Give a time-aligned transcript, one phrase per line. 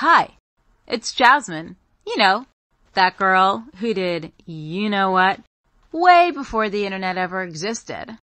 [0.00, 0.36] Hi,
[0.86, 1.74] it's Jasmin.
[2.06, 2.46] You know,
[2.94, 5.40] that girl who did you know what
[5.90, 8.16] way before the internet ever existed.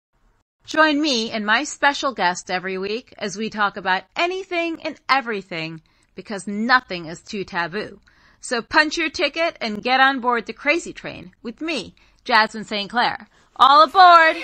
[0.67, 5.81] Join me and my special guest every week as we talk about anything and everything
[6.13, 7.99] because nothing is too taboo.
[8.39, 12.87] So punch your ticket and get on board the crazy train with me, Jasmin St.
[12.87, 13.27] Claire.
[13.55, 14.37] All aboard!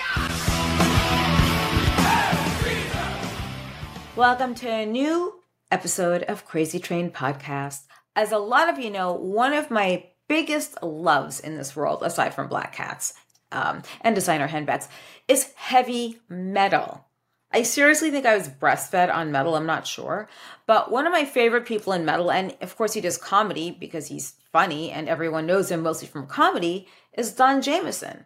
[4.16, 5.39] Welcome to a new
[5.72, 7.84] episode of Krazy Train Podcast.
[8.16, 12.34] As a lot of you know, one of my biggest loves in this world, aside
[12.34, 13.14] from black cats
[13.52, 14.88] um, and designer handbags,
[15.28, 17.06] is heavy metal.
[17.52, 19.56] I seriously think I was breastfed on metal.
[19.56, 20.30] I'm not sure.
[20.68, 24.08] But one of my favorite people in metal, and of course he does comedy because
[24.08, 28.26] he's funny and everyone knows him mostly from comedy, is Don Jamieson.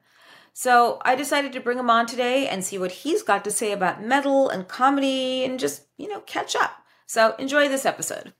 [0.52, 3.72] So I decided to bring him on today and see what he's got to say
[3.72, 6.83] about metal and comedy and just, you know, catch up.
[7.06, 8.34] So enjoy this episode.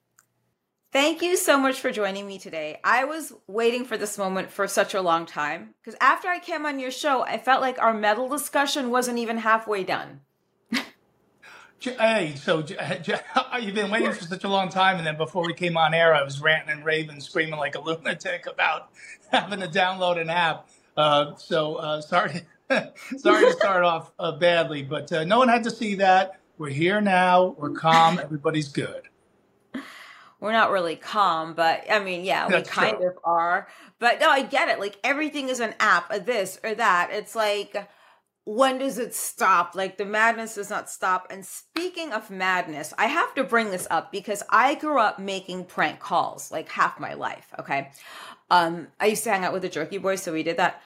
[0.92, 2.80] Thank you so much for joining me today.
[2.84, 6.68] I was waiting for this moment for such a long time because after I came
[6.68, 10.22] on your show, I felt like our metal discussion wasn't even halfway done.
[11.84, 12.60] Hey, so
[13.62, 16.14] you've been waiting for such a long time, and then before we came on air,
[16.14, 18.90] I was ranting and raving, screaming like a lunatic about
[19.32, 20.70] having to download an app.
[20.96, 22.44] Uh, so uh, sorry,
[23.18, 26.40] sorry to start off uh, badly, but uh, no one had to see that.
[26.58, 27.56] We're here now.
[27.58, 28.20] We're calm.
[28.20, 29.10] Everybody's good.
[30.40, 33.10] We're not really calm, but I mean, yeah, That's we kind true.
[33.10, 33.68] of are.
[34.00, 34.80] But no, I get it.
[34.80, 37.10] Like everything is an app, or this or that.
[37.12, 37.88] It's like
[38.46, 39.74] when does it stop?
[39.74, 41.28] Like the madness does not stop.
[41.30, 45.66] And speaking of madness, I have to bring this up because I grew up making
[45.66, 47.54] prank calls like half my life.
[47.58, 47.92] Okay.
[48.52, 50.82] Um, I used to hang out with the Jerky Boys, so we did that.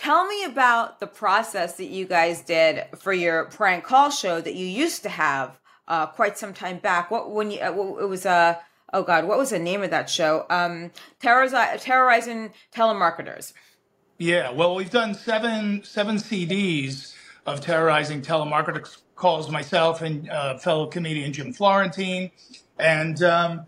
[0.00, 4.54] Tell me about the process that you guys did for your prank call show that
[4.54, 7.10] you used to have uh, quite some time back.
[7.10, 8.54] What when you uh, it was a uh,
[8.94, 10.46] oh god, what was the name of that show?
[10.48, 13.52] Um, terrorizing telemarketers.
[14.16, 17.14] Yeah, well, we've done seven seven CDs
[17.44, 19.50] of terrorizing telemarketer calls.
[19.50, 22.30] Myself and uh, fellow comedian Jim Florentine,
[22.78, 23.66] and um,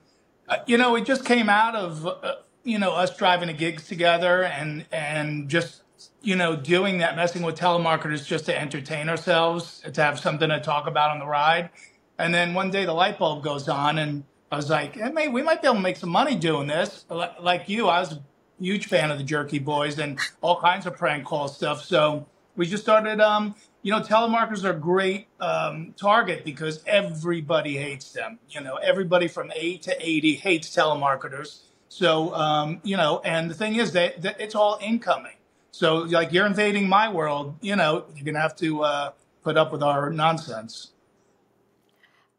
[0.48, 3.86] uh, you know, it just came out of uh, you know us driving to gigs
[3.86, 5.81] together and and just
[6.22, 10.60] you know doing that, messing with telemarketers just to entertain ourselves, to have something to
[10.60, 11.70] talk about on the ride.
[12.18, 15.42] And then one day the light bulb goes on, and I was like, hey, we
[15.42, 17.04] might be able to make some money doing this.
[17.08, 18.22] Like you, I was a
[18.60, 21.84] huge fan of the Jerky Boys and all kinds of prank call stuff.
[21.84, 23.20] So we just started.
[23.20, 28.38] Um, you know, telemarketers are a great um, target because everybody hates them.
[28.48, 31.62] You know, everybody from eight to eighty hates telemarketers.
[31.88, 35.34] So um, you know, and the thing is that, that, it's all incoming.
[35.72, 37.56] So like you're invading my world.
[37.60, 39.12] You know, you're gonna have to uh,
[39.42, 40.92] put up with our nonsense.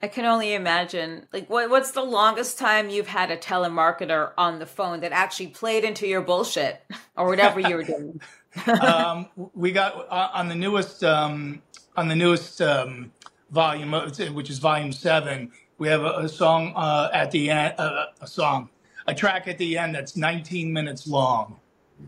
[0.02, 1.28] I can only imagine.
[1.32, 5.48] Like, what, what's the longest time you've had a telemarketer on the phone that actually
[5.48, 6.84] played into your bullshit
[7.18, 8.22] or whatever you were doing?
[8.82, 11.62] um, we got uh, on the newest um,
[11.96, 13.12] on the newest um,
[13.52, 13.92] volume,
[14.34, 15.52] which is volume seven.
[15.78, 18.70] We have a, a song uh, at the end, uh, a song,
[19.08, 21.60] a track at the end that's 19 minutes long,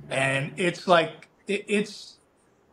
[0.09, 2.15] and it's like it, it's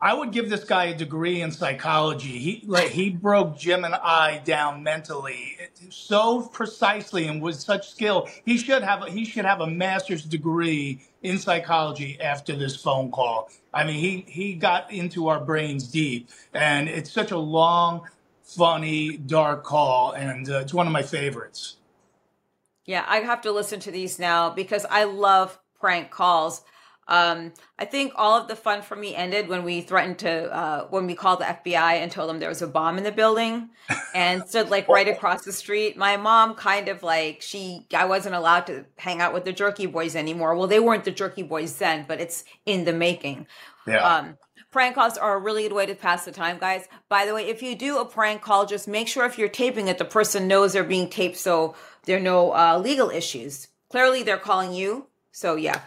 [0.03, 2.37] I would give this guy a degree in psychology.
[2.37, 5.57] He like he broke Jim and I down mentally
[5.89, 8.27] so precisely and with such skill.
[8.45, 13.11] He should have a, he should have a master's degree in psychology after this phone
[13.11, 13.49] call.
[13.73, 18.01] I mean, he he got into our brains deep, and it's such a long,
[18.43, 21.77] funny, dark call, and uh, it's one of my favorites.
[22.85, 26.63] Yeah, I have to listen to these now because I love prank calls.
[27.07, 30.87] Um, I think all of the fun for me ended when we threatened to, uh,
[30.87, 33.69] when we called the FBI and told them there was a bomb in the building
[34.15, 35.97] and stood like right across the street.
[35.97, 39.85] My mom kind of like, she, I wasn't allowed to hang out with the Jerky
[39.85, 40.55] Boys anymore.
[40.55, 43.47] Well, they weren't the Jerky Boys then, but it's in the making.
[43.85, 43.97] Yeah.
[43.97, 44.37] Um,
[44.71, 46.87] prank calls are a really good way to pass the time, guys.
[47.09, 49.87] By the way, if you do a prank call, just make sure if you're taping
[49.87, 51.75] it, the person knows they're being taped so
[52.05, 53.67] there are no uh, legal issues.
[53.89, 55.07] Clearly, they're calling you.
[55.31, 55.81] So, yeah,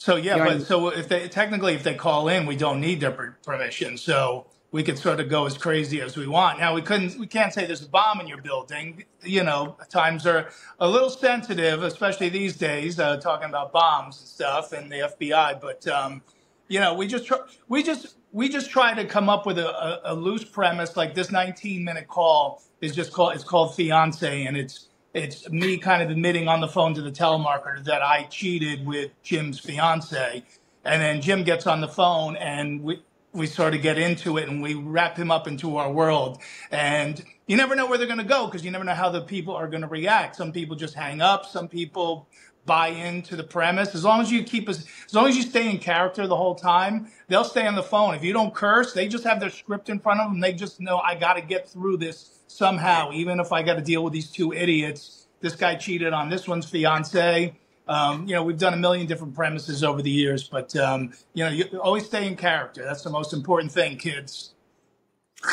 [0.00, 3.36] so yeah, but so if they technically if they call in, we don't need their
[3.42, 3.98] permission.
[3.98, 6.58] So we could sort of go as crazy as we want.
[6.58, 9.04] Now we couldn't, we can't say there's a bomb in your building.
[9.22, 10.48] You know, times are
[10.78, 15.60] a little sensitive, especially these days, uh, talking about bombs and stuff and the FBI.
[15.60, 16.22] But um,
[16.68, 17.38] you know, we just try,
[17.68, 20.96] we just we just try to come up with a, a, a loose premise.
[20.96, 25.78] Like this 19 minute call is just called it's called fiance, and it's it's me
[25.78, 30.44] kind of admitting on the phone to the telemarketer that I cheated with Jim's fiance.
[30.84, 33.02] And then Jim gets on the phone and we,
[33.32, 36.38] we sort of get into it and we wrap him up into our world.
[36.70, 39.22] And, you never know where they're going to go because you never know how the
[39.22, 40.36] people are going to react.
[40.36, 41.44] Some people just hang up.
[41.46, 42.28] Some people
[42.66, 43.94] buy into the premise.
[43.94, 46.54] As long as you keep as, as long as you stay in character the whole
[46.54, 48.14] time, they'll stay on the phone.
[48.14, 50.40] If you don't curse, they just have their script in front of them.
[50.40, 53.82] They just know I got to get through this somehow, even if I got to
[53.82, 55.26] deal with these two idiots.
[55.40, 57.56] This guy cheated on this one's fiance.
[57.88, 61.44] Um, you know, we've done a million different premises over the years, but um, you
[61.44, 62.84] know, you always stay in character.
[62.84, 64.52] That's the most important thing, kids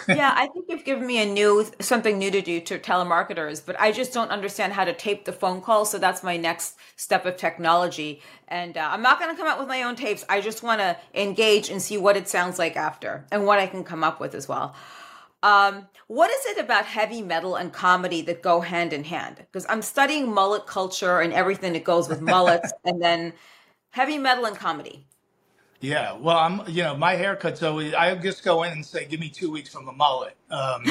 [0.08, 3.80] yeah, I think you've given me a new something new to do to telemarketers, but
[3.80, 5.86] I just don't understand how to tape the phone call.
[5.86, 8.22] So that's my next step of technology.
[8.48, 10.26] And uh, I'm not going to come out with my own tapes.
[10.30, 13.68] I just want to engage and see what it sounds like after and what I
[13.68, 14.76] can come up with as well.
[15.44, 19.38] Um, what is it about heavy metal and comedy that go hand in hand?
[19.38, 23.34] Because I'm studying mullet culture and everything that goes with mullets, and then
[23.92, 25.07] heavy metal and comedy.
[25.80, 29.20] Yeah, well, I'm, you know, my haircut's always, I just go in and say, give
[29.20, 30.36] me two weeks from a mullet.
[30.50, 30.86] Um,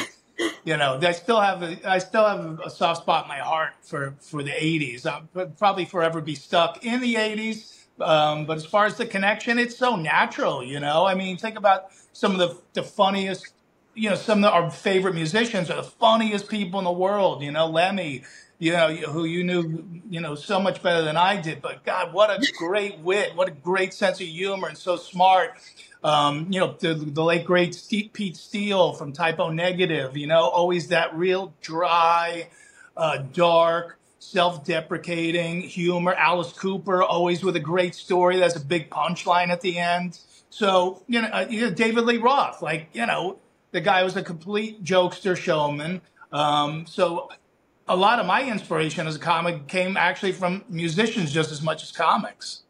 [0.65, 3.73] you know, I still have, a, I still have a soft spot in my heart
[3.83, 5.05] for, for the 80s.
[5.07, 7.75] I'll probably forever be stuck in the 80s.
[8.01, 11.05] Um, but as far as the connection, it's so natural, you know?
[11.07, 13.55] I mean, think about some of the, the funniest,
[13.95, 17.51] you know, some of our favorite musicians are the funniest people in the world, you
[17.51, 18.23] know, Lemmy,
[18.59, 21.61] you know, who you knew, you know, so much better than I did.
[21.61, 25.59] But God, what a great wit, what a great sense of humor, and so smart.
[26.03, 30.17] Um, you know, the, the late great Steve, Pete Steele from Type O Negative.
[30.17, 32.49] You know, always that real dry,
[32.97, 36.15] uh, dark, self-deprecating humor.
[36.15, 38.39] Alice Cooper, always with a great story.
[38.39, 40.19] That's a big punchline at the end.
[40.49, 43.39] So you know, uh, you know, David Lee Roth, like you know,
[43.73, 46.01] the guy was a complete jokester showman.
[46.33, 47.31] Um, so
[47.89, 51.83] a lot of my inspiration as a comic came actually from musicians just as much
[51.83, 52.63] as comics.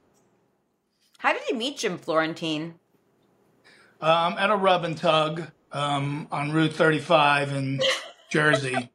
[1.19, 2.75] How did you meet Jim Florentine?
[4.01, 7.81] Um, at a rub and tug um, on Route 35 in
[8.31, 8.91] Jersey.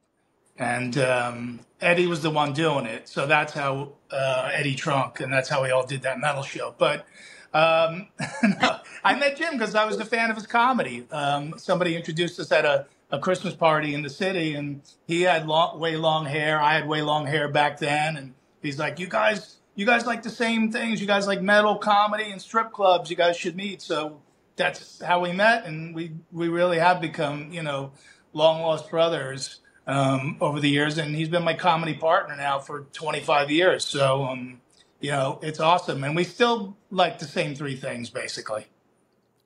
[0.58, 3.08] And um, Eddie was the one doing it.
[3.08, 6.76] So that's how uh, Eddie Trunk, and that's how we all did that metal show.
[6.78, 7.08] But
[7.54, 8.10] um,
[8.44, 11.08] no, I met Jim because I was a fan of his comedy.
[11.12, 15.48] Um, somebody introduced us at a a Christmas party in the city, and he had
[15.48, 16.62] long, way long hair.
[16.62, 20.24] I had way long hair back then, and he's like, "You guys, you guys like
[20.24, 21.02] the same things.
[21.02, 23.10] You guys like metal, comedy, and strip clubs.
[23.10, 24.22] You guys should meet." So
[24.56, 27.92] that's how we met, and we we really have become, you know,
[28.34, 30.98] long lost brothers um, over the years.
[30.98, 33.84] And he's been my comedy partner now for 25 years.
[33.84, 34.62] So, um,
[35.02, 38.68] you know, it's awesome, and we still like the same three things basically,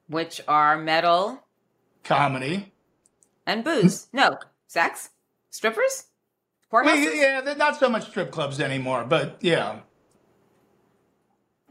[0.08, 1.44] which are metal,
[2.04, 2.74] comedy
[3.46, 4.08] and booze.
[4.14, 4.38] no,
[4.68, 5.10] sex,
[5.50, 6.06] strippers,
[6.72, 7.16] whorehouses.
[7.16, 9.80] yeah, they're not so much strip clubs anymore, but yeah.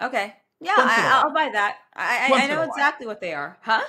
[0.01, 1.79] Okay, yeah, I, will buy that.
[1.95, 3.83] I, I, I know exactly what they are, huh?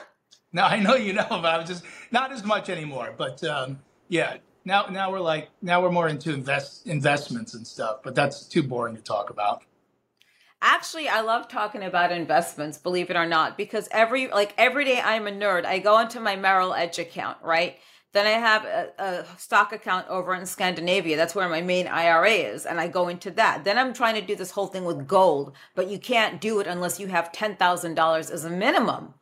[0.56, 3.14] No, I know you know, but I'm just not as much anymore.
[3.18, 7.98] But um, yeah, now now we're like now we're more into invest investments and stuff.
[8.04, 9.64] But that's too boring to talk about.
[10.62, 15.00] Actually, I love talking about investments, believe it or not, because every like every day
[15.00, 15.66] I'm a nerd.
[15.66, 17.78] I go into my Merrill Edge account, right?
[18.13, 21.18] Then I have a, a, stock account over in Scandinavia.
[21.18, 22.66] That's where my main IRA is.
[22.66, 23.66] And I go into that.
[23.66, 26.68] Then I'm trying to do this whole thing with gold, but you can't do it
[26.68, 29.16] unless you have $10,000 as a minimum.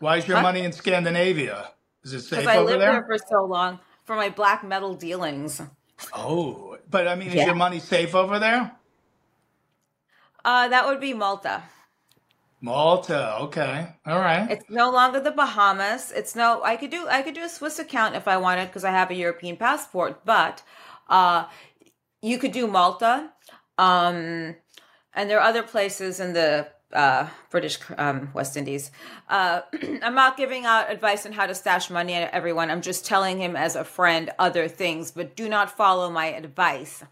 [0.00, 0.42] Why is your huh?
[0.42, 1.70] money in Scandinavia?
[2.04, 2.92] Is it safe over I lived there?
[2.92, 5.62] there for so long for my black metal dealings.
[6.12, 7.46] Oh, but I mean, is yeah.
[7.46, 8.70] your money safe over there?
[10.44, 11.62] Uh, that would be Malta.
[12.62, 14.50] Malta, okay, all right.
[14.50, 16.12] It's no longer the Bahamas.
[16.12, 16.62] It's no.
[16.62, 17.06] I could do.
[17.08, 20.26] I could do a Swiss account if I wanted because I have a European passport.
[20.26, 20.62] But
[21.08, 21.46] uh,
[22.20, 23.30] you could do Malta,
[23.78, 24.56] um,
[25.14, 28.90] and there are other places in the uh, British um, West Indies.
[29.28, 29.62] Uh,
[30.02, 32.70] I'm not giving out advice on how to stash money at everyone.
[32.70, 37.02] I'm just telling him as a friend other things, but do not follow my advice.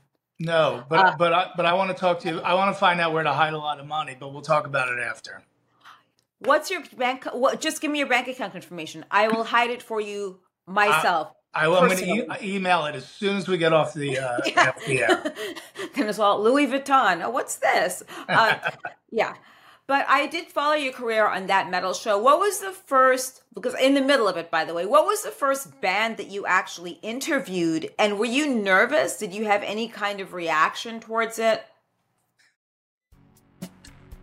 [0.40, 2.40] No, but uh, but I, but I want to talk to you.
[2.40, 4.66] I want to find out where to hide a lot of money, but we'll talk
[4.66, 5.42] about it after.
[6.40, 7.24] What's your bank?
[7.32, 9.04] What, just give me your bank account information.
[9.10, 11.32] I will hide it for you myself.
[11.52, 11.78] I, I will.
[11.78, 14.72] I'm going to email it as soon as we get off the uh, yeah.
[14.86, 15.30] yeah.
[15.96, 17.24] then as well, Louis Vuitton.
[17.24, 18.04] Oh, what's this?
[18.28, 18.56] Uh,
[19.10, 19.34] yeah.
[19.88, 22.18] But I did follow your career on that metal show.
[22.18, 25.22] What was the first, because in the middle of it, by the way, what was
[25.22, 27.90] the first band that you actually interviewed?
[27.98, 29.16] And were you nervous?
[29.16, 31.64] Did you have any kind of reaction towards it?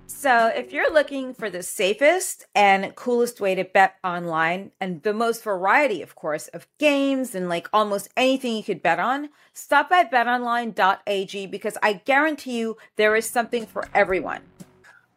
[0.06, 5.14] So, if you're looking for the safest and coolest way to bet online and the
[5.14, 9.92] most variety, of course, of games and like almost anything you could bet on, stop
[9.92, 14.42] at betonline.ag because I guarantee you there is something for everyone.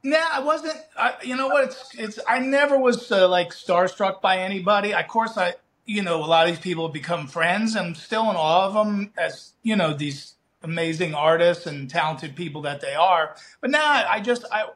[0.08, 0.78] Nah, I wasn't.
[0.96, 1.64] I, you know what?
[1.64, 2.18] It's it's.
[2.26, 4.94] I never was uh, like starstruck by anybody.
[4.94, 5.54] Of course, I
[5.88, 7.74] you know, a lot of these people have become friends.
[7.74, 12.60] I'm still in awe of them as, you know, these amazing artists and talented people
[12.62, 13.34] that they are.
[13.62, 14.66] But now I just, I,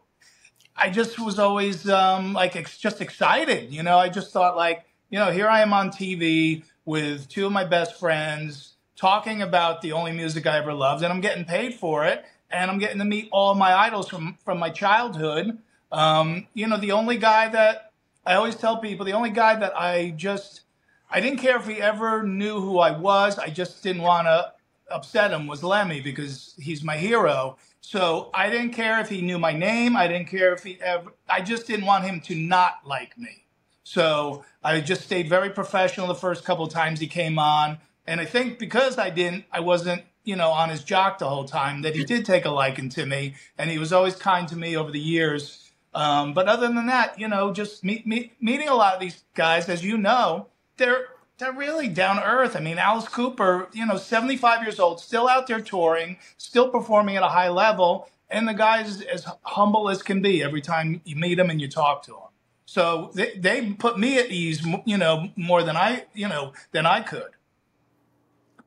[0.75, 3.71] I just was always um, like ex- just excited.
[3.71, 7.45] You know, I just thought like, you know, here I am on TV with two
[7.45, 11.45] of my best friends talking about the only music I ever loved, and I'm getting
[11.45, 15.59] paid for it, and I'm getting to meet all my idols from from my childhood.
[15.91, 17.93] Um, you know, the only guy that
[18.25, 20.63] I always tell people, the only guy that I just
[21.11, 23.39] I didn't care if he ever knew who I was.
[23.39, 24.53] I just didn't want to
[24.91, 27.57] upset him was Lemmy because he's my hero.
[27.81, 29.97] So I didn't care if he knew my name.
[29.97, 33.45] I didn't care if he ever, I just didn't want him to not like me.
[33.85, 37.79] So I just stayed very professional the first couple times he came on.
[38.07, 41.45] And I think because I didn't, I wasn't, you know, on his jock the whole
[41.45, 43.35] time, that he did take a liking to me.
[43.59, 45.71] And he was always kind to me over the years.
[45.95, 49.25] Um, but other than that, you know, just meet, meet, meeting a lot of these
[49.35, 51.07] guys, as you know, they're
[51.39, 52.55] they're really down to earth.
[52.55, 57.17] I mean, Alice Cooper, you know, 75 years old, still out there touring, still performing
[57.17, 61.17] at a high level, and the guy's as humble as can be every time you
[61.17, 62.29] meet him and you talk to him.
[62.65, 66.87] So they, they put me at ease, you know, more than I, you know, than
[66.87, 67.31] I could.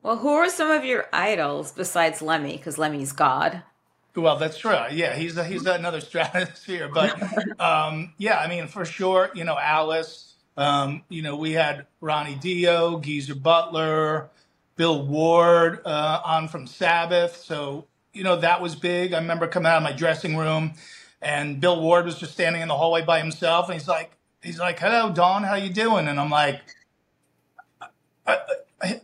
[0.02, 2.56] Well, who are some of your idols besides Lemmy?
[2.56, 3.62] Because Lemmy's God.
[4.16, 4.76] Well, that's true.
[4.92, 6.88] Yeah, he's he's another stratosphere.
[6.92, 7.20] But
[7.60, 10.34] um, yeah, I mean, for sure, you know, Alice.
[10.56, 14.30] Um, you know, we had Ronnie Dio, Geezer Butler,
[14.76, 17.36] Bill Ward uh, on from Sabbath.
[17.38, 19.14] So you know that was big.
[19.14, 20.74] I remember coming out of my dressing room,
[21.22, 24.12] and Bill Ward was just standing in the hallway by himself, and he's like,
[24.42, 26.60] he's like, "Hello, Don, how you doing?" And I'm like,
[28.26, 28.38] I, I,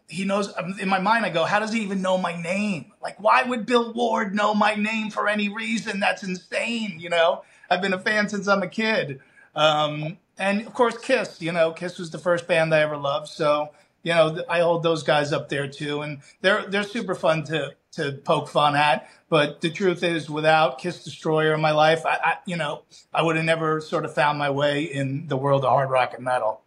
[0.09, 0.53] he knows.
[0.81, 2.93] In my mind, I go, "How does he even know my name?
[3.03, 6.01] Like, why would Bill Ward know my name for any reason?
[6.01, 9.21] That's insane." You know, I've been a fan since I'm a kid.
[9.55, 11.41] Um, and of course, Kiss.
[11.41, 13.29] You know, Kiss was the first band I ever loved.
[13.29, 13.71] So
[14.03, 17.75] you know, I hold those guys up there too, and they're they're super fun to
[17.93, 19.09] to poke fun at.
[19.29, 22.83] But the truth is, without Kiss Destroyer in my life, I, I you know,
[23.15, 26.15] I would have never sort of found my way in the world of hard rock
[26.15, 26.63] and metal.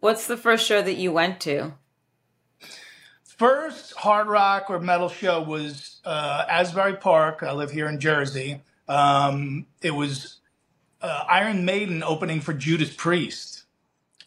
[0.00, 1.74] What's the first show that you went to?
[3.40, 7.42] First hard rock or metal show was uh, Asbury Park.
[7.42, 8.60] I live here in Jersey.
[8.86, 10.40] Um, it was
[11.00, 13.62] uh, Iron Maiden opening for Judas Priest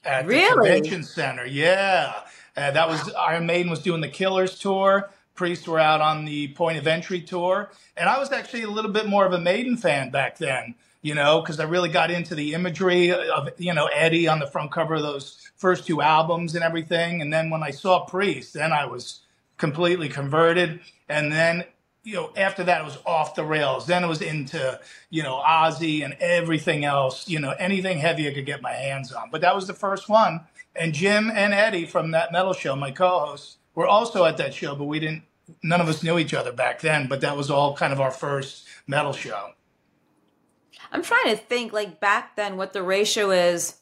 [0.03, 0.41] at Really?
[0.49, 1.45] the convention center.
[1.45, 2.11] Yeah,
[2.57, 5.11] uh, that was Iron Maiden was doing the Killers tour.
[5.35, 8.89] Priest were out on the Point of Entry tour, and I was actually a little
[8.91, 10.73] bit more of a Maiden fan back then.
[11.03, 14.47] You know, because I really got into the imagery of you know Eddie on the
[14.47, 17.21] front cover of those first two albums and everything.
[17.21, 19.19] And then when I saw Priest, then I was
[19.57, 20.79] completely converted.
[21.07, 21.65] And then
[22.03, 23.85] you know, after that, it was off the rails.
[23.85, 24.79] Then it was into,
[25.09, 29.13] you know, Ozzy and everything else, you know, anything heavy I could get my hands
[29.13, 29.29] on.
[29.31, 30.41] But that was the first one.
[30.75, 34.53] And Jim and Eddie from that metal show, my co hosts, were also at that
[34.53, 35.23] show, but we didn't,
[35.63, 37.07] none of us knew each other back then.
[37.07, 39.51] But that was all kind of our first metal show.
[40.93, 43.77] I'm trying to think, like back then, what the ratio is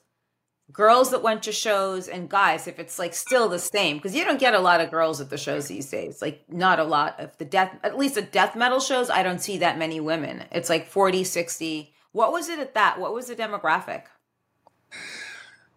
[0.71, 4.23] girls that went to shows and guys, if it's like still the same, because you
[4.23, 6.21] don't get a lot of girls at the shows these days.
[6.21, 9.41] Like, not a lot of the death, at least the death metal shows, I don't
[9.41, 10.45] see that many women.
[10.51, 11.93] It's like 40, 60.
[12.13, 12.99] What was it at that?
[12.99, 14.03] What was the demographic?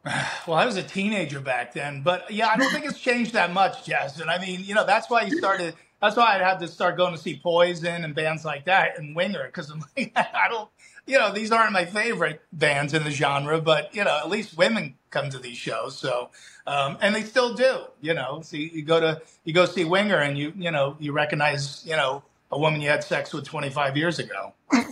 [0.46, 3.54] Well, I was a teenager back then, but yeah, I don't think it's changed that
[3.54, 4.28] much, Jasmin.
[4.28, 5.74] I mean, you know, that's why you started.
[6.02, 9.16] That's why I had to start going to see Poison and bands like that and
[9.16, 10.68] Winger because I'm like, I don't,
[11.06, 14.56] you know, these aren't my favorite bands in the genre, but you know, at least
[14.56, 16.30] women come to these shows, so
[16.66, 17.84] um, and they still do.
[18.00, 20.96] You know, so you, you go to you go see Winger and you you know
[20.98, 24.54] you recognize you know a woman you had sex with 25 years ago.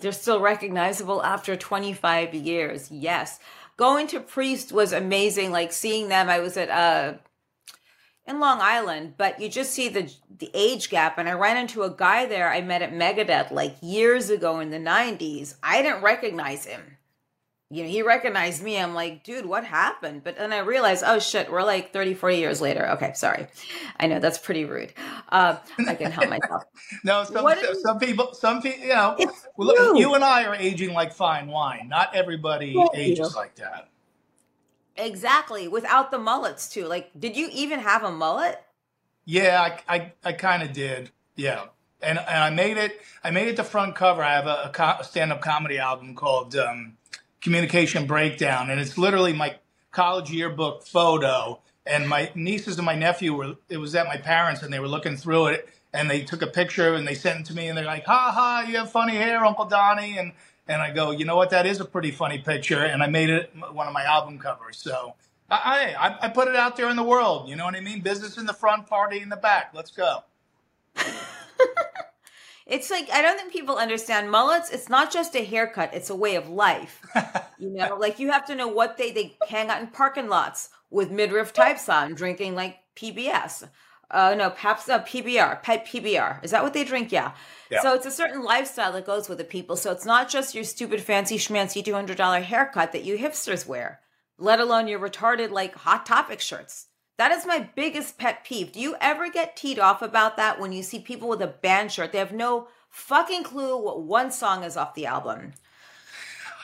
[0.00, 2.90] They're still recognizable after 25 years.
[2.90, 3.38] Yes.
[3.76, 5.52] Going to Priest was amazing.
[5.52, 7.14] Like seeing them, I was at uh
[8.30, 11.18] in Long Island, but you just see the the age gap.
[11.18, 14.70] And I ran into a guy there I met at Megadeth like years ago in
[14.70, 15.56] the 90s.
[15.62, 16.96] I didn't recognize him.
[17.72, 18.78] You know, he recognized me.
[18.80, 20.24] I'm like, dude, what happened?
[20.24, 22.88] But then I realized, oh shit, we're like 30, 40 years later.
[22.92, 23.46] Okay, sorry.
[23.98, 24.92] I know that's pretty rude.
[25.28, 25.56] Uh,
[25.86, 26.64] I can help myself.
[27.04, 27.46] No, some
[27.82, 29.16] some people some people you know
[29.56, 31.88] well, look, you and I are aging like fine wine.
[31.88, 33.36] Not everybody Thank ages you.
[33.36, 33.89] like that.
[34.96, 35.68] Exactly.
[35.68, 36.86] Without the mullets too.
[36.86, 38.62] Like, did you even have a mullet?
[39.24, 41.10] Yeah, I I, I kind of did.
[41.36, 41.66] Yeah,
[42.02, 43.00] and and I made it.
[43.22, 44.22] I made it the front cover.
[44.22, 46.96] I have a, a, stand up comedy album called um,
[47.40, 49.56] Communication Breakdown, and it's literally my
[49.92, 51.60] college yearbook photo.
[51.86, 53.56] And my nieces and my nephew were.
[53.68, 56.46] It was at my parents, and they were looking through it, and they took a
[56.46, 59.16] picture and they sent it to me, and they're like, "Ha ha, you have funny
[59.16, 60.32] hair, Uncle Donnie," and
[60.70, 63.28] and I go, you know what, that is a pretty funny picture, and I made
[63.28, 64.78] it one of my album covers.
[64.78, 65.14] So
[65.50, 67.48] I, I, I put it out there in the world.
[67.48, 68.00] You know what I mean?
[68.00, 69.72] Business in the front, party in the back.
[69.74, 70.24] Let's go.
[72.70, 74.70] It's like I don't think people understand mullets.
[74.70, 77.02] It's not just a haircut; it's a way of life.
[77.58, 80.68] you know, like you have to know what they they hang out in parking lots
[80.88, 83.68] with midriff types on, drinking like PBS.
[84.10, 86.42] Uh, no, Paps, uh, PBR, pet PBR.
[86.42, 87.12] Is that what they drink?
[87.12, 87.32] Yeah.
[87.70, 87.80] yeah.
[87.80, 89.76] So it's a certain lifestyle that goes with the people.
[89.76, 93.66] So it's not just your stupid fancy schmancy two hundred dollar haircut that you hipsters
[93.66, 94.00] wear,
[94.36, 96.86] let alone your retarded like hot topic shirts.
[97.18, 98.72] That is my biggest pet peeve.
[98.72, 101.92] Do you ever get teed off about that when you see people with a band
[101.92, 102.12] shirt?
[102.12, 105.52] They have no fucking clue what one song is off the album.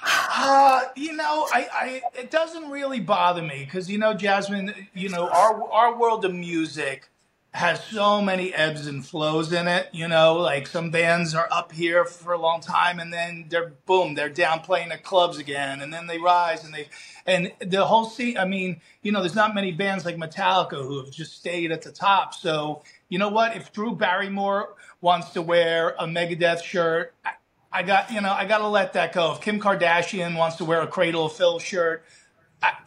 [0.03, 5.11] Uh, you know, I, I it doesn't really bother me because you know, Jasmin, you
[5.11, 7.09] know, our our world of music
[7.57, 9.89] has so many ebbs and flows in it.
[9.93, 13.73] You know, like some bands are up here for a long time and then they're
[13.87, 16.89] boom, they're down playing at clubs again, and then they rise and they
[17.27, 18.37] and the whole scene.
[18.37, 21.83] I mean, you know, there's not many bands like Metallica who have just stayed at
[21.83, 22.35] the top.
[22.35, 23.57] So you know what?
[23.57, 27.15] If Drew Barrymore wants to wear a Megadeth shirt.
[27.25, 27.31] I,
[27.73, 29.33] I got, you know, I got to let that go.
[29.33, 32.05] If Kim Kardashian wants to wear a Cradle of Filth shirt,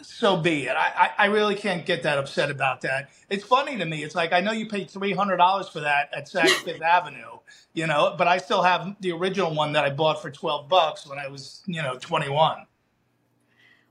[0.01, 0.75] so be it.
[0.75, 3.09] I, I really can't get that upset about that.
[3.29, 4.03] It's funny to me.
[4.03, 7.39] It's like I know you paid three hundred dollars for that at Saks Fifth Avenue,
[7.73, 11.07] you know, but I still have the original one that I bought for twelve bucks
[11.07, 12.65] when I was, you know, twenty one.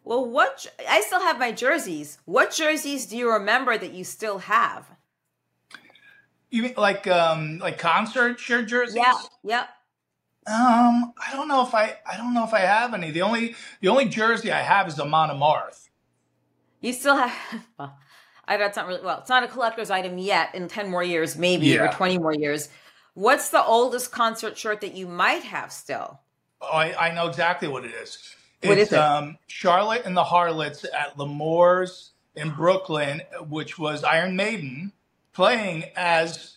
[0.04, 2.18] Well, what I still have my jerseys.
[2.24, 4.86] What jerseys do you remember that you still have?
[6.50, 8.96] You mean like um like concert shirt jerseys?
[8.96, 9.12] Yeah.
[9.44, 9.68] Yep.
[10.48, 13.10] Um, I don't know if I I don't know if I have any.
[13.10, 15.88] The only the only jersey I have is the Amarth.
[16.80, 17.32] You still have
[17.78, 17.98] well,
[18.46, 21.36] I that's not really well, it's not a collector's item yet in 10 more years,
[21.36, 21.90] maybe, yeah.
[21.90, 22.70] or 20 more years.
[23.12, 26.20] What's the oldest concert shirt that you might have still?
[26.62, 28.34] Oh, I, I know exactly what it is.
[28.62, 28.98] What it's, is it?
[28.98, 34.92] Um, Charlotte and the Harlots at L'Amour's in Brooklyn, which was Iron Maiden
[35.32, 36.56] playing as,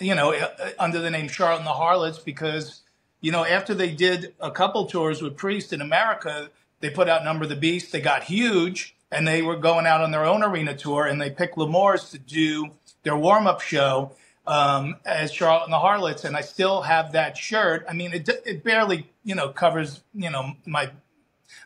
[0.00, 0.34] you know,
[0.78, 2.82] under the name Charlotte and the Harlots because
[3.20, 7.24] you know, after they did a couple tours with Priest in America, they put out
[7.24, 7.92] Number the Beast.
[7.92, 11.30] They got huge and they were going out on their own arena tour and they
[11.30, 12.70] picked L'Amour's to do
[13.02, 14.12] their warm up show
[14.46, 16.24] um, as Charlotte and the Harlots.
[16.24, 17.84] And I still have that shirt.
[17.88, 20.90] I mean, it, it barely, you know, covers, you know, my,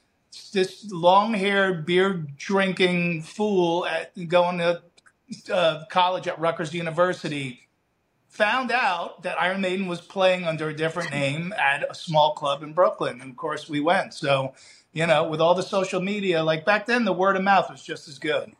[0.51, 4.81] this long-haired, beer-drinking fool at going to
[5.51, 7.63] uh, college at Rutgers University
[8.33, 12.63] found out that Iron Maiden was playing under a different name at a small club
[12.63, 14.13] in Brooklyn, and of course we went.
[14.13, 14.53] So,
[14.91, 17.83] you know, with all the social media, like back then, the word of mouth was
[17.83, 18.51] just as good.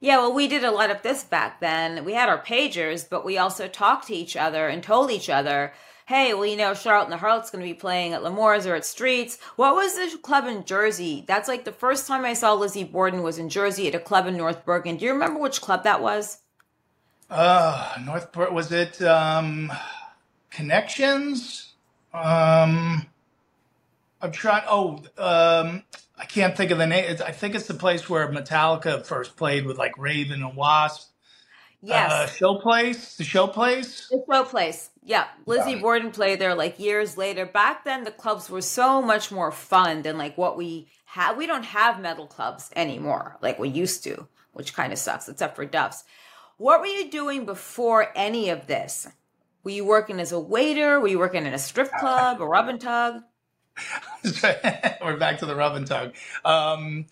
[0.00, 2.04] Yeah, well, we did a lot of this back then.
[2.04, 5.72] We had our pagers, but we also talked to each other and told each other,
[6.06, 8.74] hey, well, you know, Charlotte and the Harlots going to be playing at L'Amour's or
[8.74, 9.38] at Streets.
[9.56, 11.24] What was the club in Jersey?
[11.26, 14.26] That's like the first time I saw Lizzie Borden was in Jersey at a club
[14.26, 14.98] in North Bergen.
[14.98, 16.38] Do you remember which club that was?
[17.28, 19.72] Uh, North was it um,
[20.50, 21.72] Connections?
[22.14, 23.06] Um,
[24.20, 25.82] I'm trying, oh, um,
[26.18, 27.04] I can't think of the name.
[27.08, 31.10] It's, I think it's the place where Metallica first played with like Raven and Wasp.
[31.82, 32.10] Yes.
[32.10, 33.16] Uh, show place?
[33.16, 34.08] The show place?
[34.08, 34.90] The show place.
[35.04, 35.26] Yeah.
[35.44, 35.80] Lizzie yeah.
[35.80, 37.46] Borden played there like years later.
[37.46, 41.36] Back then, the clubs were so much more fun than like what we have.
[41.36, 45.54] We don't have metal clubs anymore like we used to, which kind of sucks, except
[45.54, 46.02] for Duff's.
[46.56, 49.06] What were you doing before any of this?
[49.62, 50.98] Were you working as a waiter?
[50.98, 53.22] Were you working in a strip club, a rub and tug?
[55.02, 56.14] We're back to the rub and tug.
[56.44, 57.06] Um,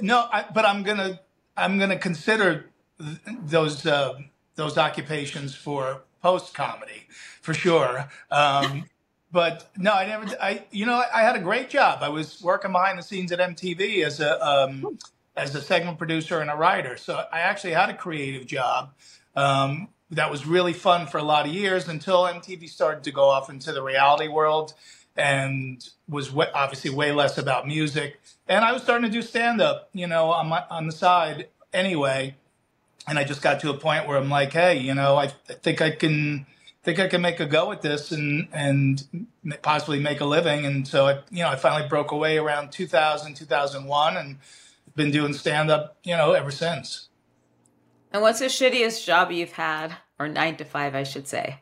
[0.00, 1.20] no, I, but I'm gonna
[1.56, 2.66] I'm gonna consider
[2.98, 4.18] th- those uh,
[4.54, 7.06] those occupations for post comedy
[7.42, 8.08] for sure.
[8.30, 8.84] Um,
[9.32, 10.26] but no, I never.
[10.40, 12.00] I you know I, I, had a great job.
[12.02, 14.98] I was working behind the scenes at MTV as a um,
[15.36, 16.96] as a segment producer and a writer.
[16.96, 18.92] So I actually had a creative job.
[19.34, 23.28] Um, that was really fun for a lot of years until MTV started to go
[23.28, 24.74] off into the reality world
[25.16, 28.20] and was w- obviously way less about music.
[28.48, 31.48] And I was starting to do stand up, you know, on my on the side
[31.72, 32.36] anyway.
[33.08, 35.54] And I just got to a point where I'm like, hey, you know, I, I
[35.62, 36.46] think I can
[36.82, 39.26] think I can make a go at this and and
[39.62, 40.66] possibly make a living.
[40.66, 44.38] And so I, you know, I finally broke away around 2000, 2001, and
[44.94, 47.08] been doing stand up, you know, ever since.
[48.12, 49.96] And what's the shittiest job you've had?
[50.18, 51.60] or nine to five, I should say.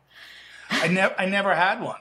[0.70, 2.00] I never, I never had one.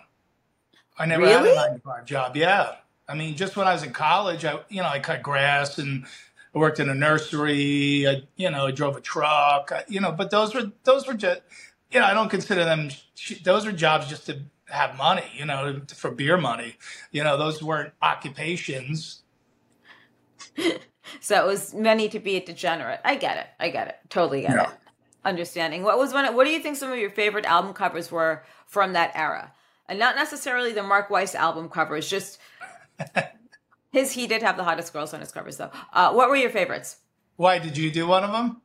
[0.97, 1.49] I never really?
[1.49, 2.35] had a nine to five job.
[2.35, 2.75] Yeah,
[3.07, 6.05] I mean, just when I was in college, I, you know, I cut grass and
[6.53, 8.07] I worked in a nursery.
[8.07, 9.71] I, you know, I drove a truck.
[9.71, 11.41] I, you know, but those were those were just,
[11.91, 12.89] you know, I don't consider them.
[13.43, 15.25] Those were jobs just to have money.
[15.35, 16.77] You know, for beer money.
[17.11, 19.23] You know, those weren't occupations.
[21.19, 23.01] so it was many to be a degenerate.
[23.03, 23.47] I get it.
[23.59, 23.99] I get it.
[24.09, 24.69] Totally get yeah.
[24.69, 24.77] it.
[25.25, 25.83] Understanding.
[25.83, 26.33] What was one?
[26.35, 29.51] What do you think some of your favorite album covers were from that era?
[29.87, 32.39] And not necessarily the Mark Weiss album covers, just
[33.91, 34.11] his.
[34.11, 35.71] He did have the hottest girls on his covers, though.
[35.91, 36.97] Uh, what were your favorites?
[37.35, 38.61] Why did you do one of them?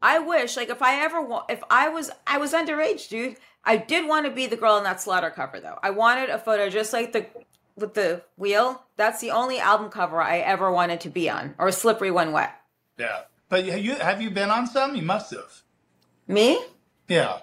[0.00, 3.36] I wish, like, if I ever, if I was, I was underage, dude.
[3.64, 5.78] I did want to be the girl in that Slaughter cover, though.
[5.82, 7.26] I wanted a photo just like the
[7.76, 8.84] with the wheel.
[8.96, 12.54] That's the only album cover I ever wanted to be on, or Slippery When Wet.
[12.98, 14.94] Yeah, but you have you been on some?
[14.94, 15.62] You must have.
[16.28, 16.62] Me?
[17.08, 17.40] Yeah.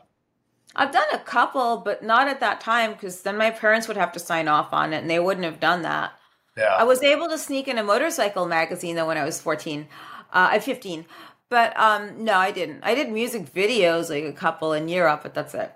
[0.75, 4.11] I've done a couple, but not at that time because then my parents would have
[4.13, 6.13] to sign off on it, and they wouldn't have done that.
[6.57, 6.75] Yeah.
[6.77, 9.87] I was able to sneak in a motorcycle magazine though when I was fourteen,
[10.33, 11.05] uh, at fifteen,
[11.49, 12.83] but um, no, I didn't.
[12.83, 15.73] I did music videos, like a couple in Europe, but that's it.